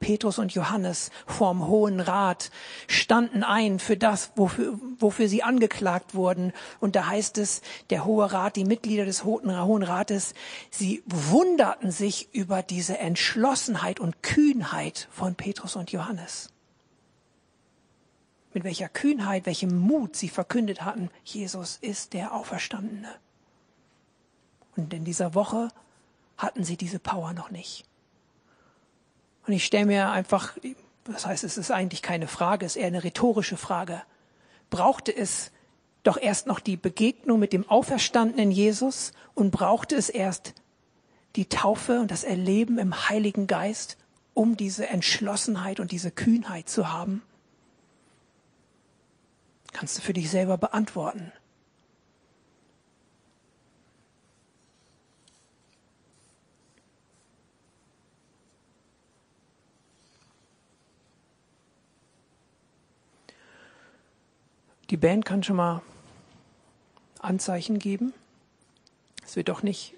Petrus 0.00 0.38
und 0.38 0.52
Johannes 0.52 1.10
vorm 1.26 1.66
Hohen 1.66 2.00
Rat 2.00 2.50
standen 2.86 3.42
ein 3.42 3.78
für 3.78 3.96
das, 3.96 4.32
wofür, 4.36 4.78
wofür 4.98 5.28
sie 5.28 5.42
angeklagt 5.42 6.14
wurden. 6.14 6.52
Und 6.80 6.96
da 6.96 7.06
heißt 7.06 7.38
es, 7.38 7.62
der 7.90 8.04
Hohe 8.04 8.32
Rat, 8.32 8.56
die 8.56 8.64
Mitglieder 8.64 9.04
des 9.04 9.24
Hohen 9.24 9.82
Rates, 9.82 10.34
sie 10.70 11.02
wunderten 11.06 11.90
sich 11.90 12.32
über 12.32 12.62
diese 12.62 12.98
Entschlossenheit 12.98 14.00
und 14.00 14.22
Kühnheit 14.22 15.08
von 15.10 15.34
Petrus 15.34 15.76
und 15.76 15.90
Johannes. 15.90 16.50
Mit 18.54 18.64
welcher 18.64 18.88
Kühnheit, 18.88 19.46
welchem 19.46 19.76
Mut 19.76 20.16
sie 20.16 20.28
verkündet 20.28 20.82
hatten, 20.82 21.10
Jesus 21.22 21.76
ist 21.80 22.12
der 22.12 22.34
Auferstandene. 22.34 23.14
Und 24.76 24.94
in 24.94 25.04
dieser 25.04 25.34
Woche 25.34 25.68
hatten 26.36 26.64
sie 26.64 26.76
diese 26.76 26.98
Power 26.98 27.32
noch 27.32 27.50
nicht. 27.50 27.87
Und 29.48 29.54
ich 29.54 29.64
stelle 29.64 29.86
mir 29.86 30.10
einfach, 30.10 30.58
das 31.04 31.24
heißt, 31.24 31.42
es 31.42 31.56
ist 31.56 31.70
eigentlich 31.70 32.02
keine 32.02 32.28
Frage, 32.28 32.66
es 32.66 32.76
ist 32.76 32.82
eher 32.82 32.88
eine 32.88 33.02
rhetorische 33.02 33.56
Frage. 33.56 34.02
Brauchte 34.68 35.10
es 35.16 35.52
doch 36.02 36.18
erst 36.18 36.46
noch 36.46 36.60
die 36.60 36.76
Begegnung 36.76 37.38
mit 37.38 37.54
dem 37.54 37.66
auferstandenen 37.66 38.50
Jesus 38.50 39.12
und 39.34 39.50
brauchte 39.50 39.96
es 39.96 40.10
erst 40.10 40.52
die 41.34 41.46
Taufe 41.46 41.98
und 41.98 42.10
das 42.10 42.24
Erleben 42.24 42.78
im 42.78 43.08
Heiligen 43.08 43.46
Geist, 43.46 43.96
um 44.34 44.58
diese 44.58 44.86
Entschlossenheit 44.86 45.80
und 45.80 45.92
diese 45.92 46.10
Kühnheit 46.10 46.68
zu 46.68 46.92
haben? 46.92 47.22
Kannst 49.72 49.96
du 49.96 50.02
für 50.02 50.12
dich 50.12 50.28
selber 50.28 50.58
beantworten. 50.58 51.32
Die 64.90 64.96
Band 64.96 65.24
kann 65.24 65.42
schon 65.42 65.56
mal 65.56 65.82
Anzeichen 67.18 67.78
geben. 67.78 68.14
Es 69.24 69.36
wird 69.36 69.50
doch 69.50 69.62
nicht 69.62 69.94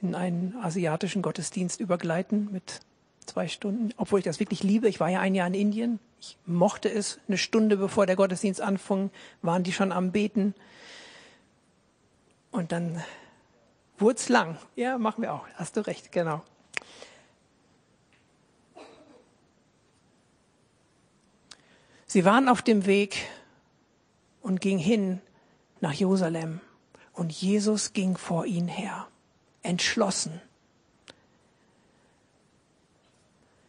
in 0.00 0.14
einen 0.14 0.56
asiatischen 0.62 1.20
Gottesdienst 1.20 1.80
übergleiten 1.80 2.50
mit 2.50 2.80
zwei 3.26 3.48
Stunden, 3.48 3.92
obwohl 3.96 4.20
ich 4.20 4.24
das 4.24 4.40
wirklich 4.40 4.62
liebe. 4.62 4.88
Ich 4.88 5.00
war 5.00 5.08
ja 5.08 5.20
ein 5.20 5.34
Jahr 5.34 5.46
in 5.46 5.54
Indien. 5.54 5.98
Ich 6.20 6.38
mochte 6.46 6.90
es. 6.90 7.18
Eine 7.28 7.36
Stunde 7.36 7.76
bevor 7.76 8.06
der 8.06 8.16
Gottesdienst 8.16 8.60
anfing, 8.60 9.10
waren 9.42 9.62
die 9.62 9.72
schon 9.72 9.92
am 9.92 10.12
Beten. 10.12 10.54
Und 12.50 12.72
dann 12.72 13.02
wurde 13.98 14.16
es 14.16 14.28
lang. 14.28 14.56
Ja, 14.76 14.96
machen 14.96 15.22
wir 15.22 15.34
auch. 15.34 15.46
Hast 15.56 15.76
du 15.76 15.86
recht, 15.86 16.12
genau. 16.12 16.42
Sie 22.06 22.24
waren 22.24 22.48
auf 22.48 22.62
dem 22.62 22.86
Weg 22.86 23.26
und 24.44 24.60
ging 24.60 24.78
hin 24.78 25.20
nach 25.80 25.94
Jerusalem. 25.94 26.60
Und 27.14 27.32
Jesus 27.32 27.92
ging 27.92 28.16
vor 28.16 28.44
ihnen 28.46 28.68
her, 28.68 29.08
entschlossen. 29.62 30.40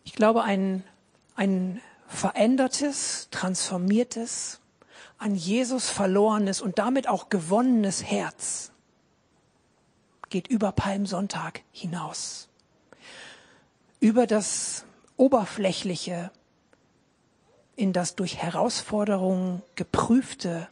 Ich 0.04 0.14
glaube, 0.14 0.44
ein, 0.44 0.84
ein 1.36 1.82
verändertes, 2.08 3.30
transformiertes, 3.32 4.60
an 5.18 5.34
Jesus 5.34 5.90
verlorenes 5.90 6.60
und 6.60 6.78
damit 6.78 7.08
auch 7.08 7.30
gewonnenes 7.30 8.04
Herz 8.04 8.72
geht 10.30 10.48
über 10.48 10.74
Palmsonntag 10.74 11.62
hinaus. 11.72 12.50
Über 14.02 14.28
das 14.28 14.86
Oberflächliche, 15.16 16.32
in 17.76 17.94
das 17.94 18.16
durch 18.16 18.38
Herausforderungen 18.38 19.62
geprüfte 19.76 20.68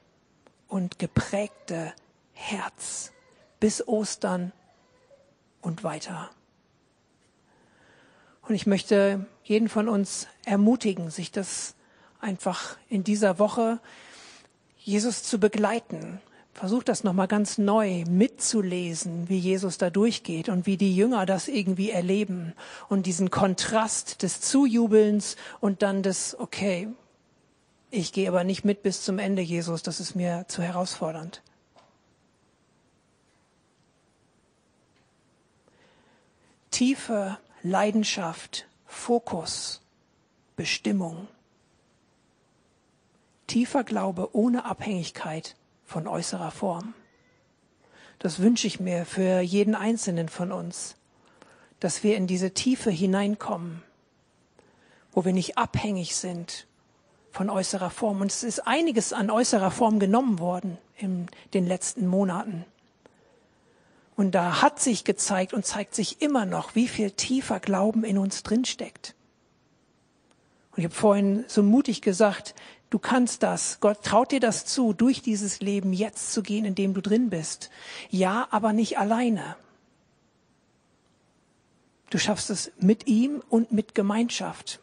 und 0.67 0.99
geprägte 0.99 1.93
Herz 2.33 3.11
bis 3.59 3.87
Ostern 3.87 4.51
und 5.61 5.83
weiter. 5.83 6.29
Und 8.41 8.55
ich 8.55 8.65
möchte 8.67 9.25
jeden 9.43 9.69
von 9.69 9.87
uns 9.87 10.27
ermutigen, 10.45 11.09
sich 11.09 11.31
das 11.31 11.75
einfach 12.19 12.77
in 12.89 13.03
dieser 13.03 13.39
Woche 13.39 13.79
Jesus 14.77 15.23
zu 15.23 15.39
begleiten. 15.39 16.21
Versucht 16.53 16.87
das 16.87 17.03
nochmal 17.03 17.27
ganz 17.27 17.57
neu 17.57 18.03
mitzulesen, 18.07 19.27
wie 19.27 19.39
Jesus 19.39 19.79
da 19.79 19.89
durchgeht 19.89 20.49
und 20.49 20.67
wie 20.67 20.77
die 20.77 20.95
Jünger 20.95 21.25
das 21.25 21.47
irgendwie 21.47 21.89
erleben 21.89 22.53
und 22.89 23.07
diesen 23.07 23.31
Kontrast 23.31 24.21
des 24.21 24.39
Zujubelns 24.39 25.35
und 25.59 25.81
dann 25.81 26.03
des, 26.03 26.39
okay, 26.39 26.89
ich 27.89 28.13
gehe 28.13 28.27
aber 28.27 28.43
nicht 28.43 28.65
mit 28.65 28.83
bis 28.83 29.03
zum 29.03 29.17
Ende, 29.17 29.41
Jesus, 29.41 29.81
das 29.81 29.99
ist 29.99 30.15
mir 30.15 30.45
zu 30.47 30.61
herausfordernd. 30.61 31.41
Tiefe 36.69 37.37
Leidenschaft, 37.63 38.67
Fokus, 38.85 39.81
Bestimmung. 40.55 41.27
Tiefer 43.47 43.83
Glaube 43.83 44.35
ohne 44.35 44.65
Abhängigkeit 44.65 45.55
von 45.93 46.07
äußerer 46.07 46.49
Form. 46.49 46.95
Das 48.17 48.39
wünsche 48.39 48.65
ich 48.65 48.79
mir 48.79 49.05
für 49.05 49.41
jeden 49.41 49.75
Einzelnen 49.75 50.27
von 50.27 50.51
uns, 50.51 50.95
dass 51.79 52.03
wir 52.03 52.17
in 52.17 52.25
diese 52.25 52.51
Tiefe 52.51 52.89
hineinkommen, 52.89 53.83
wo 55.11 55.23
wir 55.23 55.33
nicht 55.33 55.55
abhängig 55.59 56.15
sind 56.15 56.65
von 57.29 57.51
äußerer 57.51 57.91
Form. 57.91 58.21
Und 58.21 58.31
es 58.31 58.41
ist 58.41 58.65
einiges 58.65 59.13
an 59.13 59.29
äußerer 59.29 59.69
Form 59.69 59.99
genommen 59.99 60.39
worden 60.39 60.79
in 60.97 61.27
den 61.53 61.67
letzten 61.67 62.07
Monaten. 62.07 62.65
Und 64.15 64.31
da 64.31 64.63
hat 64.63 64.79
sich 64.79 65.03
gezeigt 65.03 65.53
und 65.53 65.63
zeigt 65.63 65.93
sich 65.93 66.23
immer 66.23 66.47
noch, 66.47 66.73
wie 66.73 66.87
viel 66.87 67.11
tiefer 67.11 67.59
Glauben 67.59 68.03
in 68.03 68.17
uns 68.17 68.41
drinsteckt. 68.41 69.13
Und 70.71 70.79
ich 70.79 70.85
habe 70.85 70.95
vorhin 70.95 71.45
so 71.47 71.61
mutig 71.61 72.01
gesagt, 72.01 72.55
du 72.93 72.99
kannst 72.99 73.43
das. 73.43 73.79
Gott 73.79 74.03
traut 74.03 74.31
dir 74.31 74.39
das 74.39 74.65
zu, 74.65 74.93
durch 74.93 75.21
dieses 75.21 75.59
Leben 75.59 75.93
jetzt 75.93 76.33
zu 76.33 76.43
gehen, 76.43 76.65
in 76.65 76.75
dem 76.75 76.93
du 76.93 77.01
drin 77.01 77.29
bist. 77.29 77.69
Ja, 78.09 78.47
aber 78.51 78.73
nicht 78.73 78.97
alleine. 78.97 79.55
Du 82.09 82.19
schaffst 82.19 82.49
es 82.49 82.71
mit 82.79 83.07
ihm 83.07 83.41
und 83.49 83.71
mit 83.71 83.95
Gemeinschaft. 83.95 84.79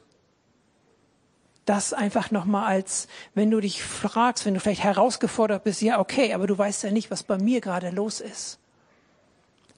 Das 1.65 1.93
einfach 1.93 2.33
nochmal 2.33 2.67
als, 2.67 3.07
wenn 3.35 3.51
du 3.51 3.61
dich 3.61 3.83
fragst, 3.83 4.45
wenn 4.45 4.55
du 4.55 4.61
vielleicht 4.61 4.83
herausgefordert 4.83 5.63
bist, 5.63 5.81
ja, 5.81 6.01
okay, 6.01 6.35
aber 6.35 6.49
du 6.49 6.59
weißt 6.59 6.83
ja 6.83 6.91
nicht, 6.91 7.11
was 7.11 7.23
bei 7.23 7.39
mir 7.39 7.61
gerade 7.61 7.91
los 7.91 8.21
ist 8.21 8.61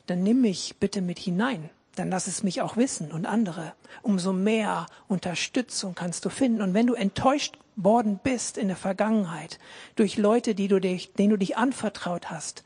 dann 0.06 0.22
nimm 0.22 0.40
mich 0.40 0.76
bitte 0.78 1.00
mit 1.00 1.18
hinein. 1.18 1.70
Dann 1.94 2.10
lass 2.10 2.26
es 2.26 2.42
mich 2.42 2.62
auch 2.62 2.76
wissen 2.76 3.12
und 3.12 3.26
andere. 3.26 3.74
Umso 4.02 4.32
mehr 4.32 4.86
Unterstützung 5.08 5.94
kannst 5.94 6.24
du 6.24 6.30
finden. 6.30 6.62
Und 6.62 6.74
wenn 6.74 6.86
du 6.86 6.94
enttäuscht 6.94 7.58
worden 7.76 8.20
bist 8.22 8.58
in 8.58 8.68
der 8.68 8.76
Vergangenheit 8.76 9.58
durch 9.96 10.16
Leute, 10.16 10.54
die 10.54 10.68
du 10.68 10.80
dich, 10.80 11.12
denen 11.14 11.30
du 11.30 11.38
dich 11.38 11.56
anvertraut 11.56 12.30
hast, 12.30 12.64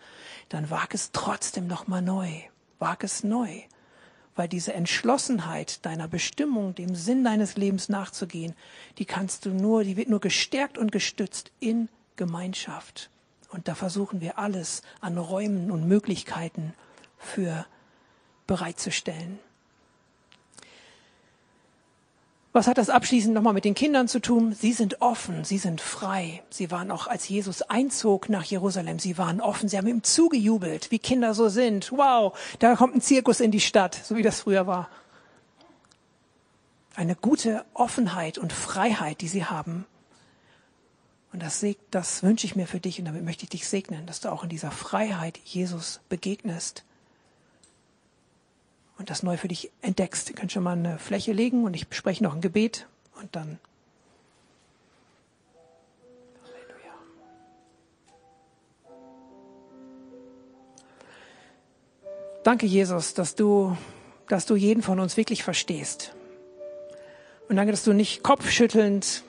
dann 0.48 0.70
wag 0.70 0.88
es 0.92 1.12
trotzdem 1.12 1.66
nochmal 1.66 2.02
neu. 2.02 2.28
Wag 2.78 3.04
es 3.04 3.24
neu. 3.24 3.62
weil 4.36 4.48
diese 4.48 4.74
Entschlossenheit 4.74 5.84
deiner 5.84 6.06
Bestimmung, 6.06 6.74
dem 6.74 6.94
Sinn 6.94 7.24
deines 7.24 7.56
Lebens 7.56 7.88
nachzugehen, 7.88 8.54
die 8.98 9.06
kannst 9.06 9.46
du 9.46 9.50
nur, 9.50 9.82
die 9.82 9.96
wird 9.96 10.10
nur 10.10 10.20
gestärkt 10.20 10.78
und 10.78 10.92
gestützt 10.92 11.50
in 11.58 11.88
Gemeinschaft. 12.16 13.10
Und 13.48 13.66
da 13.66 13.74
versuchen 13.74 14.20
wir 14.20 14.38
alles 14.38 14.82
an 15.00 15.16
Räumen 15.16 15.70
und 15.70 15.88
Möglichkeiten 15.88 16.74
für 17.18 17.66
bereitzustellen. 18.46 19.38
Was 22.56 22.68
hat 22.68 22.78
das 22.78 22.88
abschließend 22.88 23.34
nochmal 23.34 23.52
mit 23.52 23.66
den 23.66 23.74
Kindern 23.74 24.08
zu 24.08 24.18
tun? 24.18 24.54
Sie 24.54 24.72
sind 24.72 25.02
offen, 25.02 25.44
sie 25.44 25.58
sind 25.58 25.82
frei. 25.82 26.42
Sie 26.48 26.70
waren 26.70 26.90
auch, 26.90 27.06
als 27.06 27.28
Jesus 27.28 27.60
einzog 27.60 28.30
nach 28.30 28.44
Jerusalem, 28.44 28.98
sie 28.98 29.18
waren 29.18 29.42
offen, 29.42 29.68
sie 29.68 29.76
haben 29.76 29.86
ihm 29.86 30.02
zugejubelt, 30.02 30.90
wie 30.90 30.98
Kinder 30.98 31.34
so 31.34 31.50
sind. 31.50 31.92
Wow, 31.92 32.34
da 32.58 32.74
kommt 32.74 32.96
ein 32.96 33.02
Zirkus 33.02 33.40
in 33.40 33.50
die 33.50 33.60
Stadt, 33.60 34.00
so 34.02 34.16
wie 34.16 34.22
das 34.22 34.40
früher 34.40 34.66
war. 34.66 34.88
Eine 36.94 37.14
gute 37.14 37.66
Offenheit 37.74 38.38
und 38.38 38.54
Freiheit, 38.54 39.20
die 39.20 39.28
sie 39.28 39.44
haben. 39.44 39.84
Und 41.34 41.42
das, 41.42 41.62
das 41.90 42.22
wünsche 42.22 42.46
ich 42.46 42.56
mir 42.56 42.66
für 42.66 42.80
dich 42.80 42.98
und 42.98 43.04
damit 43.04 43.22
möchte 43.22 43.42
ich 43.42 43.50
dich 43.50 43.68
segnen, 43.68 44.06
dass 44.06 44.20
du 44.20 44.32
auch 44.32 44.44
in 44.44 44.48
dieser 44.48 44.70
Freiheit 44.70 45.38
Jesus 45.44 46.00
begegnest 46.08 46.84
und 48.98 49.10
das 49.10 49.22
neu 49.22 49.36
für 49.36 49.48
dich 49.48 49.70
entdeckst. 49.82 50.30
Ihr 50.30 50.36
könnt 50.36 50.52
schon 50.52 50.62
mal 50.62 50.72
eine 50.76 50.98
Fläche 50.98 51.32
legen 51.32 51.64
und 51.64 51.74
ich 51.74 51.88
bespreche 51.88 52.22
noch 52.22 52.34
ein 52.34 52.40
Gebet 52.40 52.86
und 53.20 53.34
dann. 53.34 53.58
Danke, 62.42 62.66
Jesus, 62.66 63.12
dass 63.12 63.34
du, 63.34 63.76
dass 64.28 64.46
du 64.46 64.54
jeden 64.54 64.80
von 64.80 65.00
uns 65.00 65.16
wirklich 65.16 65.42
verstehst. 65.42 66.14
Und 67.48 67.56
danke, 67.56 67.72
dass 67.72 67.82
du 67.82 67.92
nicht 67.92 68.22
kopfschüttelnd, 68.22 69.24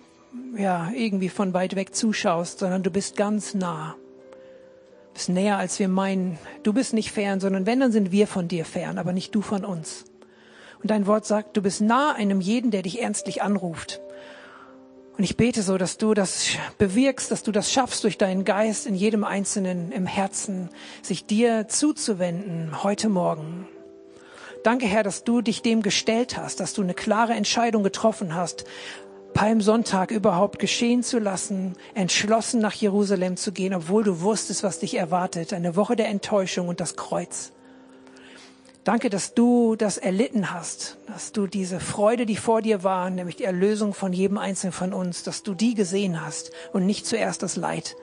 ja, 0.56 0.92
irgendwie 0.92 1.30
von 1.30 1.52
weit 1.56 1.76
weg 1.76 1.96
zuschaust, 1.96 2.60
sondern 2.60 2.84
du 2.84 2.92
bist 2.92 3.18
ganz 3.18 3.56
nah 3.56 3.96
bist 5.18 5.30
näher, 5.30 5.58
als 5.58 5.80
wir 5.80 5.88
meinen. 5.88 6.38
Du 6.62 6.74
bist 6.74 6.94
nicht 6.94 7.12
fern, 7.12 7.40
sondern 7.40 7.66
wenn, 7.66 7.80
dann 7.80 7.92
sind 7.92 8.12
wir 8.12 8.28
von 8.28 8.48
dir 8.48 8.66
fern, 8.66 9.00
aber 9.00 9.14
nicht 9.14 9.34
du 9.34 9.42
von 9.42 9.66
uns. 9.66 10.06
Und 10.84 10.92
dein 10.92 11.08
Wort 11.08 11.26
sagt, 11.26 11.58
du 11.58 11.64
bist 11.64 11.82
nah 11.82 12.14
einem 12.14 12.40
jeden, 12.40 12.70
der 12.70 12.84
dich 12.84 13.02
ernstlich 13.02 13.42
anruft. 13.42 14.00
Und 15.18 15.24
ich 15.24 15.36
bete 15.36 15.64
so, 15.64 15.80
dass 15.80 15.98
du 15.98 16.14
das 16.14 16.50
bewirkst, 16.78 17.32
dass 17.32 17.42
du 17.42 17.52
das 17.52 17.72
schaffst, 17.74 18.04
durch 18.04 18.20
deinen 18.20 18.46
Geist 18.46 18.86
in 18.86 18.94
jedem 18.94 19.24
Einzelnen 19.24 19.92
im 19.92 20.06
Herzen 20.06 20.70
sich 21.02 21.26
dir 21.26 21.68
zuzuwenden 21.68 22.84
heute 22.84 23.10
Morgen. 23.10 23.68
Danke, 24.64 24.86
Herr, 24.86 25.02
dass 25.02 25.24
du 25.24 25.42
dich 25.42 25.64
dem 25.64 25.82
gestellt 25.82 26.38
hast, 26.38 26.60
dass 26.60 26.76
du 26.76 26.84
eine 26.84 26.94
klare 26.94 27.34
Entscheidung 27.34 27.82
getroffen 27.82 28.36
hast, 28.36 28.66
Palmsonntag 29.38 30.10
überhaupt 30.10 30.58
geschehen 30.58 31.04
zu 31.04 31.20
lassen, 31.20 31.76
entschlossen 31.94 32.60
nach 32.60 32.74
Jerusalem 32.74 33.38
zu 33.38 33.52
gehen, 33.52 33.76
obwohl 33.76 34.04
du 34.04 34.22
wusstest, 34.22 34.64
was 34.64 34.80
dich 34.80 34.98
erwartet, 34.98 35.54
eine 35.54 35.76
Woche 35.76 35.96
der 35.96 36.08
Enttäuschung 36.08 36.68
und 36.68 36.80
das 36.80 36.96
Kreuz. 36.96 37.52
Danke, 38.84 39.12
dass 39.12 39.36
du 39.36 39.76
das 39.76 40.00
erlitten 40.00 40.52
hast, 40.52 40.98
dass 41.06 41.34
du 41.34 41.46
diese 41.46 41.80
Freude, 41.80 42.26
die 42.26 42.36
vor 42.36 42.64
dir 42.64 42.84
war, 42.84 43.12
nämlich 43.12 43.36
die 43.36 43.44
Erlösung 43.44 43.94
von 43.94 44.12
jedem 44.12 44.40
Einzelnen 44.40 44.74
von 44.74 44.92
uns, 44.92 45.22
dass 45.22 45.44
du 45.44 45.54
die 45.54 45.76
gesehen 45.76 46.26
hast 46.26 46.50
und 46.74 46.88
nicht 46.88 47.06
zuerst 47.06 47.44
das 47.44 47.58
Leid. 47.58 47.96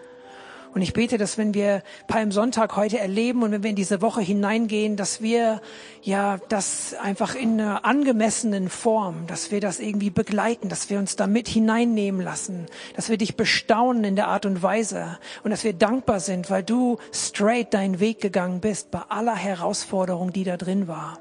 Und 0.74 0.82
ich 0.82 0.92
bete, 0.92 1.18
dass 1.18 1.38
wenn 1.38 1.54
wir 1.54 1.84
Palmsonntag 2.08 2.74
heute 2.74 2.98
erleben 2.98 3.44
und 3.44 3.52
wenn 3.52 3.62
wir 3.62 3.70
in 3.70 3.76
diese 3.76 4.02
Woche 4.02 4.20
hineingehen, 4.20 4.96
dass 4.96 5.22
wir 5.22 5.60
ja 6.02 6.38
das 6.48 6.94
einfach 6.94 7.36
in 7.36 7.60
einer 7.60 7.84
angemessenen 7.84 8.68
Form, 8.68 9.28
dass 9.28 9.52
wir 9.52 9.60
das 9.60 9.78
irgendwie 9.78 10.10
begleiten, 10.10 10.68
dass 10.68 10.90
wir 10.90 10.98
uns 10.98 11.14
damit 11.14 11.46
hineinnehmen 11.46 12.20
lassen, 12.20 12.66
dass 12.96 13.08
wir 13.08 13.18
dich 13.18 13.36
bestaunen 13.36 14.02
in 14.02 14.16
der 14.16 14.26
Art 14.26 14.46
und 14.46 14.64
Weise 14.64 15.20
und 15.44 15.52
dass 15.52 15.62
wir 15.62 15.74
dankbar 15.74 16.18
sind, 16.18 16.50
weil 16.50 16.64
du 16.64 16.98
straight 17.12 17.72
deinen 17.72 18.00
Weg 18.00 18.20
gegangen 18.20 18.60
bist 18.60 18.90
bei 18.90 19.02
aller 19.08 19.36
Herausforderung, 19.36 20.32
die 20.32 20.42
da 20.42 20.56
drin 20.56 20.88
war. 20.88 21.20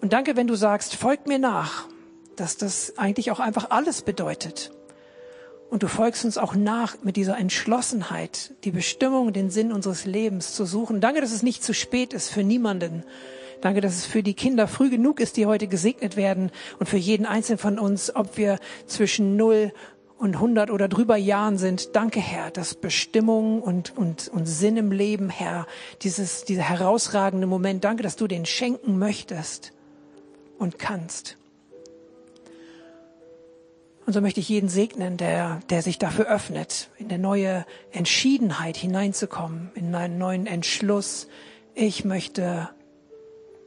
Und 0.00 0.14
danke, 0.14 0.36
wenn 0.36 0.46
du 0.46 0.54
sagst, 0.54 0.94
folgt 0.94 1.26
mir 1.26 1.38
nach, 1.38 1.86
dass 2.34 2.56
das 2.56 2.96
eigentlich 2.96 3.30
auch 3.30 3.40
einfach 3.40 3.68
alles 3.68 4.00
bedeutet. 4.00 4.70
Und 5.70 5.82
du 5.82 5.88
folgst 5.88 6.24
uns 6.24 6.38
auch 6.38 6.54
nach 6.54 6.96
mit 7.02 7.16
dieser 7.16 7.36
Entschlossenheit, 7.36 8.54
die 8.64 8.70
Bestimmung, 8.70 9.32
den 9.32 9.50
Sinn 9.50 9.72
unseres 9.72 10.06
Lebens 10.06 10.54
zu 10.54 10.64
suchen. 10.64 11.00
Danke, 11.00 11.20
dass 11.20 11.32
es 11.32 11.42
nicht 11.42 11.62
zu 11.62 11.74
spät 11.74 12.14
ist 12.14 12.30
für 12.30 12.42
niemanden. 12.42 13.04
Danke, 13.60 13.80
dass 13.80 13.96
es 13.96 14.06
für 14.06 14.22
die 14.22 14.34
Kinder 14.34 14.68
früh 14.68 14.88
genug 14.88 15.20
ist, 15.20 15.36
die 15.36 15.46
heute 15.46 15.66
gesegnet 15.66 16.16
werden 16.16 16.50
und 16.78 16.88
für 16.88 16.96
jeden 16.96 17.26
Einzelnen 17.26 17.58
von 17.58 17.78
uns, 17.78 18.14
ob 18.14 18.36
wir 18.36 18.58
zwischen 18.86 19.36
null 19.36 19.72
und 20.18 20.34
100 20.34 20.70
oder 20.70 20.88
drüber 20.88 21.16
Jahren 21.16 21.58
sind. 21.58 21.94
Danke, 21.94 22.20
Herr, 22.20 22.50
dass 22.50 22.74
Bestimmung 22.74 23.62
und, 23.62 23.96
und, 23.96 24.28
und 24.28 24.46
Sinn 24.46 24.76
im 24.76 24.92
Leben, 24.92 25.30
Herr, 25.30 25.66
dieses, 26.02 26.44
dieser 26.44 26.62
herausragende 26.62 27.46
Moment, 27.46 27.84
danke, 27.84 28.02
dass 28.02 28.16
du 28.16 28.26
den 28.26 28.46
schenken 28.46 28.98
möchtest 28.98 29.72
und 30.58 30.78
kannst. 30.78 31.37
Und 34.08 34.14
so 34.14 34.22
möchte 34.22 34.40
ich 34.40 34.48
jeden 34.48 34.70
segnen, 34.70 35.18
der, 35.18 35.60
der 35.68 35.82
sich 35.82 35.98
dafür 35.98 36.28
öffnet, 36.28 36.88
in 36.96 37.10
eine 37.10 37.18
neue 37.18 37.66
Entschiedenheit 37.92 38.78
hineinzukommen, 38.78 39.70
in 39.74 39.94
einen 39.94 40.16
neuen 40.16 40.46
Entschluss. 40.46 41.28
Ich 41.74 42.06
möchte 42.06 42.70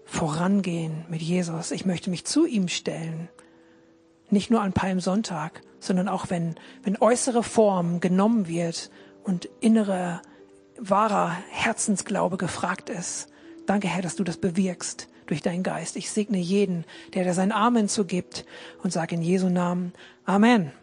vorangehen 0.03 1.05
mit 1.09 1.21
Jesus. 1.21 1.69
Ich 1.69 1.85
möchte 1.85 2.09
mich 2.09 2.25
zu 2.25 2.47
ihm 2.47 2.69
stellen. 2.69 3.29
Nicht 4.31 4.49
nur 4.49 4.63
an 4.63 4.73
Palmsonntag, 4.73 5.61
sondern 5.79 6.07
auch 6.07 6.31
wenn, 6.31 6.55
wenn 6.81 6.97
äußere 6.97 7.43
Form 7.43 7.99
genommen 7.99 8.47
wird 8.47 8.89
und 9.23 9.47
innere, 9.59 10.23
wahrer 10.79 11.37
Herzensglaube 11.51 12.37
gefragt 12.37 12.89
ist. 12.89 13.27
Danke, 13.67 13.89
Herr, 13.89 14.01
dass 14.01 14.15
du 14.15 14.23
das 14.23 14.37
bewirkst 14.37 15.07
durch 15.31 15.41
deinen 15.41 15.63
Geist. 15.63 15.95
Ich 15.95 16.09
segne 16.09 16.39
jeden, 16.39 16.83
der 17.13 17.23
da 17.23 17.33
sein 17.33 17.53
Amen 17.53 17.87
zugibt 17.87 18.43
und 18.83 18.91
sage 18.91 19.15
in 19.15 19.21
Jesu 19.21 19.47
Namen 19.47 19.93
Amen. 20.31 20.71